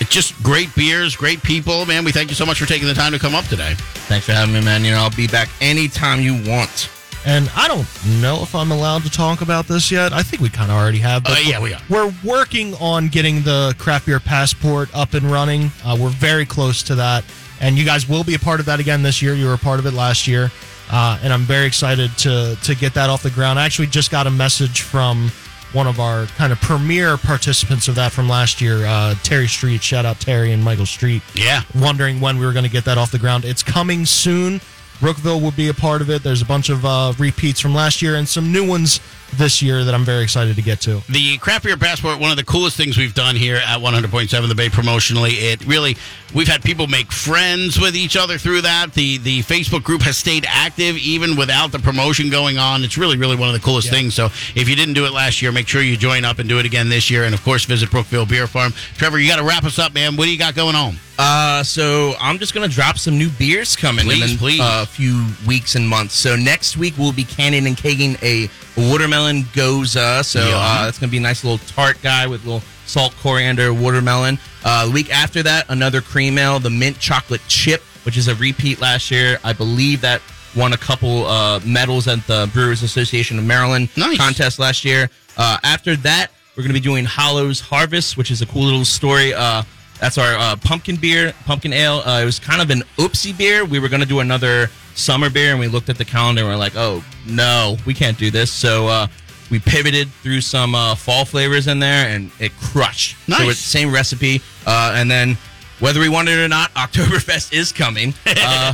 it's 0.00 0.10
just 0.10 0.40
great 0.42 0.74
beers, 0.74 1.16
great 1.16 1.42
people, 1.42 1.84
man. 1.86 2.04
We 2.04 2.12
thank 2.12 2.28
you 2.30 2.34
so 2.34 2.46
much 2.46 2.58
for 2.58 2.66
taking 2.66 2.88
the 2.88 2.94
time 2.94 3.12
to 3.12 3.18
come 3.18 3.34
up 3.34 3.46
today. 3.46 3.74
Thanks 4.06 4.26
for 4.26 4.32
having 4.32 4.54
me, 4.54 4.60
man. 4.64 4.84
You 4.84 4.92
know, 4.92 4.98
I'll 4.98 5.10
be 5.10 5.26
back 5.26 5.48
anytime 5.60 6.20
you 6.20 6.34
want. 6.48 6.90
And 7.26 7.50
I 7.56 7.68
don't 7.68 7.86
know 8.22 8.42
if 8.42 8.54
I'm 8.54 8.70
allowed 8.70 9.02
to 9.02 9.10
talk 9.10 9.40
about 9.40 9.66
this 9.66 9.90
yet. 9.90 10.12
I 10.12 10.22
think 10.22 10.40
we 10.40 10.48
kind 10.48 10.70
of 10.70 10.76
already 10.76 10.98
have. 10.98 11.26
Uh, 11.26 11.34
yeah, 11.44 11.60
we 11.60 11.74
are. 11.74 11.80
We're 11.90 12.12
working 12.24 12.74
on 12.76 13.08
getting 13.08 13.42
the 13.42 13.74
craft 13.78 14.06
beer 14.06 14.20
passport 14.20 14.88
up 14.94 15.14
and 15.14 15.30
running. 15.30 15.70
Uh, 15.84 15.96
we're 16.00 16.08
very 16.10 16.46
close 16.46 16.82
to 16.84 16.94
that, 16.94 17.24
and 17.60 17.76
you 17.76 17.84
guys 17.84 18.08
will 18.08 18.24
be 18.24 18.34
a 18.34 18.38
part 18.38 18.60
of 18.60 18.66
that 18.66 18.78
again 18.80 19.02
this 19.02 19.20
year. 19.20 19.34
You 19.34 19.46
were 19.46 19.54
a 19.54 19.58
part 19.58 19.80
of 19.80 19.86
it 19.86 19.92
last 19.94 20.28
year, 20.28 20.50
uh, 20.90 21.18
and 21.22 21.32
I'm 21.32 21.42
very 21.42 21.66
excited 21.66 22.16
to 22.18 22.56
to 22.62 22.74
get 22.76 22.94
that 22.94 23.10
off 23.10 23.22
the 23.22 23.30
ground. 23.30 23.58
I 23.58 23.66
actually 23.66 23.88
just 23.88 24.10
got 24.10 24.26
a 24.26 24.30
message 24.30 24.82
from 24.82 25.30
one 25.72 25.86
of 25.86 26.00
our 26.00 26.26
kind 26.26 26.52
of 26.52 26.60
premier 26.60 27.16
participants 27.16 27.88
of 27.88 27.94
that 27.96 28.10
from 28.12 28.28
last 28.28 28.60
year, 28.60 28.84
uh, 28.86 29.14
Terry 29.22 29.46
Street. 29.48 29.82
Shout 29.82 30.06
out 30.06 30.18
Terry 30.20 30.52
and 30.52 30.62
Michael 30.64 30.86
Street 30.86 31.22
Yeah. 31.34 31.62
wondering 31.74 32.20
when 32.20 32.38
we 32.38 32.46
were 32.46 32.52
going 32.52 32.64
to 32.64 32.70
get 32.70 32.84
that 32.86 32.96
off 32.98 33.10
the 33.10 33.18
ground. 33.18 33.44
It's 33.44 33.62
coming 33.62 34.06
soon. 34.06 34.60
Brookeville 35.00 35.40
will 35.40 35.52
be 35.52 35.68
a 35.68 35.74
part 35.74 36.00
of 36.02 36.10
it. 36.10 36.22
There's 36.22 36.42
a 36.42 36.46
bunch 36.46 36.70
of 36.70 36.84
uh, 36.84 37.12
repeats 37.18 37.60
from 37.60 37.74
last 37.74 38.02
year 38.02 38.16
and 38.16 38.28
some 38.28 38.50
new 38.50 38.66
ones 38.66 39.00
this 39.34 39.62
year 39.62 39.84
that 39.84 39.94
I'm 39.94 40.04
very 40.04 40.22
excited 40.22 40.56
to 40.56 40.62
get 40.62 40.80
to. 40.82 41.02
The 41.08 41.38
Craft 41.38 41.64
Beer 41.64 41.76
Passport, 41.76 42.18
one 42.18 42.30
of 42.30 42.36
the 42.36 42.44
coolest 42.44 42.76
things 42.76 42.96
we've 42.96 43.14
done 43.14 43.36
here 43.36 43.56
at 43.56 43.78
100.7 43.78 44.48
The 44.48 44.54
Bay 44.54 44.68
promotionally. 44.68 45.32
It 45.34 45.64
really, 45.66 45.96
we've 46.34 46.48
had 46.48 46.62
people 46.62 46.86
make 46.86 47.12
friends 47.12 47.78
with 47.78 47.94
each 47.96 48.16
other 48.16 48.38
through 48.38 48.62
that. 48.62 48.94
The 48.94 49.18
the 49.18 49.40
Facebook 49.42 49.82
group 49.82 50.02
has 50.02 50.16
stayed 50.16 50.46
active 50.48 50.96
even 50.96 51.36
without 51.36 51.72
the 51.72 51.78
promotion 51.78 52.30
going 52.30 52.58
on. 52.58 52.84
It's 52.84 52.98
really, 52.98 53.16
really 53.16 53.36
one 53.36 53.48
of 53.48 53.54
the 53.54 53.60
coolest 53.60 53.90
things. 53.90 54.14
So 54.14 54.26
if 54.54 54.68
you 54.68 54.76
didn't 54.76 54.94
do 54.94 55.06
it 55.06 55.12
last 55.12 55.42
year, 55.42 55.52
make 55.52 55.68
sure 55.68 55.82
you 55.82 55.96
join 55.96 56.24
up 56.24 56.38
and 56.38 56.48
do 56.48 56.58
it 56.58 56.66
again 56.66 56.88
this 56.88 57.10
year. 57.10 57.24
And 57.24 57.34
of 57.34 57.42
course, 57.42 57.64
visit 57.64 57.90
Brookeville 57.90 58.28
Beer 58.28 58.46
Farm. 58.46 58.72
Trevor, 58.96 59.18
you 59.18 59.28
got 59.28 59.36
to 59.36 59.44
wrap 59.44 59.64
us 59.64 59.78
up, 59.78 59.94
man. 59.94 60.16
What 60.16 60.24
do 60.24 60.32
you 60.32 60.38
got 60.38 60.54
going 60.54 60.74
on? 60.74 60.96
Uh, 61.18 61.64
so 61.64 62.14
I'm 62.20 62.38
just 62.38 62.54
gonna 62.54 62.68
drop 62.68 62.96
some 62.96 63.18
new 63.18 63.28
beers 63.30 63.74
coming 63.74 64.04
Please, 64.04 64.40
in 64.40 64.60
a 64.60 64.62
uh, 64.62 64.84
few 64.84 65.26
weeks 65.46 65.74
and 65.74 65.88
months. 65.88 66.14
So 66.14 66.36
next 66.36 66.76
week 66.76 66.94
we'll 66.96 67.12
be 67.12 67.24
canning 67.24 67.66
and 67.66 67.76
kegging 67.76 68.22
a 68.22 68.48
watermelon 68.90 69.42
gose. 69.52 70.24
So 70.24 70.40
uh, 70.40 70.84
that's 70.84 70.98
gonna 70.98 71.10
be 71.10 71.18
a 71.18 71.20
nice 71.20 71.42
little 71.42 71.58
tart 71.66 72.00
guy 72.02 72.28
with 72.28 72.44
little 72.44 72.62
salt, 72.86 73.14
coriander, 73.20 73.74
watermelon. 73.74 74.38
Uh, 74.64 74.86
the 74.86 74.92
week 74.92 75.12
after 75.12 75.42
that, 75.42 75.66
another 75.68 76.00
cream 76.00 76.38
ale, 76.38 76.60
the 76.60 76.70
mint 76.70 76.98
chocolate 77.00 77.42
chip, 77.48 77.80
which 78.04 78.16
is 78.16 78.28
a 78.28 78.34
repeat 78.36 78.80
last 78.80 79.10
year. 79.10 79.38
I 79.42 79.52
believe 79.52 80.00
that 80.02 80.22
won 80.56 80.72
a 80.72 80.78
couple 80.78 81.26
uh, 81.26 81.60
medals 81.64 82.06
at 82.08 82.24
the 82.26 82.48
Brewers 82.52 82.82
Association 82.82 83.38
of 83.38 83.44
Maryland 83.44 83.88
Nice. 83.96 84.16
contest 84.18 84.58
last 84.58 84.84
year. 84.84 85.10
Uh, 85.36 85.58
after 85.62 85.96
that, 85.96 86.28
we're 86.56 86.64
to 86.64 86.72
be 86.72 86.80
doing 86.80 87.04
Hollow's 87.04 87.60
Harvest, 87.60 88.16
which 88.16 88.30
is 88.30 88.42
a 88.42 88.46
cool 88.46 88.62
little 88.64 88.84
story. 88.84 89.32
Uh, 89.34 89.62
that's 90.00 90.18
our 90.18 90.34
uh, 90.36 90.56
pumpkin 90.56 90.96
beer, 90.96 91.32
pumpkin 91.44 91.72
ale. 91.72 92.02
Uh, 92.04 92.20
it 92.22 92.24
was 92.24 92.38
kind 92.38 92.60
of 92.62 92.70
an 92.70 92.82
oopsie 92.96 93.36
beer. 93.36 93.64
We 93.64 93.78
were 93.80 93.88
going 93.88 94.00
to 94.02 94.06
do 94.08 94.20
another 94.20 94.68
summer 94.94 95.30
beer, 95.30 95.50
and 95.52 95.60
we 95.60 95.68
looked 95.68 95.88
at 95.88 95.98
the 95.98 96.04
calendar 96.04 96.42
and 96.42 96.50
we're 96.50 96.56
like, 96.56 96.76
oh, 96.76 97.04
no, 97.26 97.76
we 97.86 97.94
can't 97.94 98.18
do 98.18 98.30
this. 98.30 98.50
So 98.50 98.86
uh, 98.88 99.06
we 99.50 99.58
pivoted 99.58 100.08
through 100.22 100.40
some 100.40 100.74
uh, 100.74 100.94
fall 100.94 101.24
flavors 101.24 101.66
in 101.66 101.78
there, 101.78 102.08
and 102.08 102.30
it 102.38 102.52
crushed. 102.60 103.16
So 103.26 103.38
Nice. 103.38 103.50
it's 103.52 103.60
same 103.60 103.92
recipe. 103.92 104.40
Uh, 104.66 104.92
and 104.96 105.10
then, 105.10 105.36
whether 105.80 106.00
we 106.00 106.08
want 106.08 106.28
it 106.28 106.38
or 106.38 106.48
not, 106.48 106.70
Oktoberfest 106.74 107.52
is 107.52 107.70
coming. 107.72 108.12
Uh, 108.26 108.72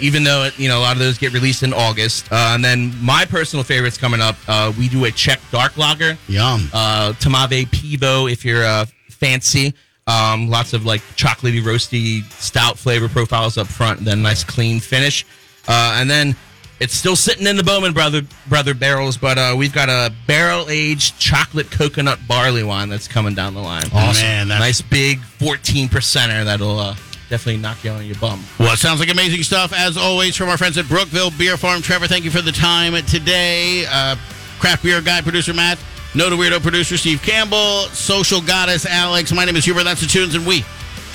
even 0.00 0.24
though 0.24 0.44
it, 0.44 0.58
you 0.58 0.68
know 0.68 0.78
a 0.78 0.82
lot 0.82 0.92
of 0.94 0.98
those 0.98 1.16
get 1.18 1.32
released 1.32 1.62
in 1.62 1.72
August. 1.72 2.26
Uh, 2.32 2.52
and 2.54 2.64
then 2.64 2.92
my 3.00 3.24
personal 3.24 3.62
favorites 3.64 3.96
coming 3.96 4.20
up. 4.20 4.36
Uh, 4.48 4.72
we 4.76 4.88
do 4.88 5.04
a 5.04 5.10
Czech 5.12 5.40
dark 5.52 5.76
lager, 5.76 6.16
Yum. 6.28 6.68
uh, 6.72 7.12
Tmavé 7.20 7.66
Pivo 7.68 8.30
if 8.30 8.44
you're 8.44 8.64
uh, 8.64 8.84
fancy. 9.10 9.72
Um, 10.06 10.48
lots 10.48 10.72
of 10.72 10.84
like 10.84 11.00
chocolatey, 11.16 11.60
roasty, 11.62 12.22
stout 12.32 12.76
flavor 12.76 13.08
profiles 13.08 13.56
up 13.56 13.68
front, 13.68 13.98
and 13.98 14.06
then 14.06 14.22
nice 14.22 14.42
clean 14.42 14.80
finish. 14.80 15.24
Uh, 15.68 15.96
and 16.00 16.10
then 16.10 16.34
it's 16.80 16.92
still 16.94 17.14
sitting 17.14 17.46
in 17.46 17.56
the 17.56 17.62
Bowman 17.62 17.92
brother 17.92 18.22
brother 18.48 18.74
barrels, 18.74 19.16
but 19.16 19.38
uh, 19.38 19.54
we've 19.56 19.72
got 19.72 19.88
a 19.88 20.12
barrel 20.26 20.66
aged 20.68 21.18
chocolate 21.20 21.70
coconut 21.70 22.18
barley 22.26 22.64
wine 22.64 22.88
that's 22.88 23.06
coming 23.06 23.34
down 23.34 23.54
the 23.54 23.60
line. 23.60 23.84
Awesome. 23.94 24.22
Man, 24.22 24.48
that's- 24.48 24.60
nice 24.60 24.80
big 24.82 25.20
fourteen 25.20 25.88
percenter 25.88 26.44
that'll 26.44 26.80
uh, 26.80 26.96
definitely 27.30 27.58
knock 27.62 27.84
you 27.84 27.92
on 27.92 28.04
your 28.04 28.16
bum. 28.16 28.42
Well, 28.58 28.72
it 28.72 28.78
sounds 28.78 28.98
like 28.98 29.08
amazing 29.08 29.44
stuff, 29.44 29.72
as 29.72 29.96
always, 29.96 30.34
from 30.36 30.48
our 30.48 30.58
friends 30.58 30.76
at 30.78 30.86
Brookeville 30.86 31.30
Beer 31.38 31.56
Farm. 31.56 31.80
Trevor, 31.80 32.08
thank 32.08 32.24
you 32.24 32.32
for 32.32 32.42
the 32.42 32.50
time 32.52 32.94
today. 33.06 33.84
Uh, 33.88 34.16
craft 34.58 34.82
beer 34.82 35.00
guy, 35.00 35.20
producer 35.20 35.54
Matt, 35.54 35.78
No 36.14 36.28
to 36.28 36.36
Weirdo 36.36 36.60
producer 36.60 36.98
Steve 36.98 37.22
Campbell, 37.22 37.86
social 37.88 38.42
goddess 38.42 38.84
Alex. 38.84 39.32
My 39.32 39.46
name 39.46 39.56
is 39.56 39.64
Hubert. 39.64 39.84
That's 39.84 40.02
the 40.02 40.06
tunes, 40.06 40.34
and 40.34 40.46
we 40.46 40.62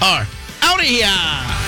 are 0.02 0.26
out 0.64 0.80
of 0.80 0.86
here. 0.86 1.67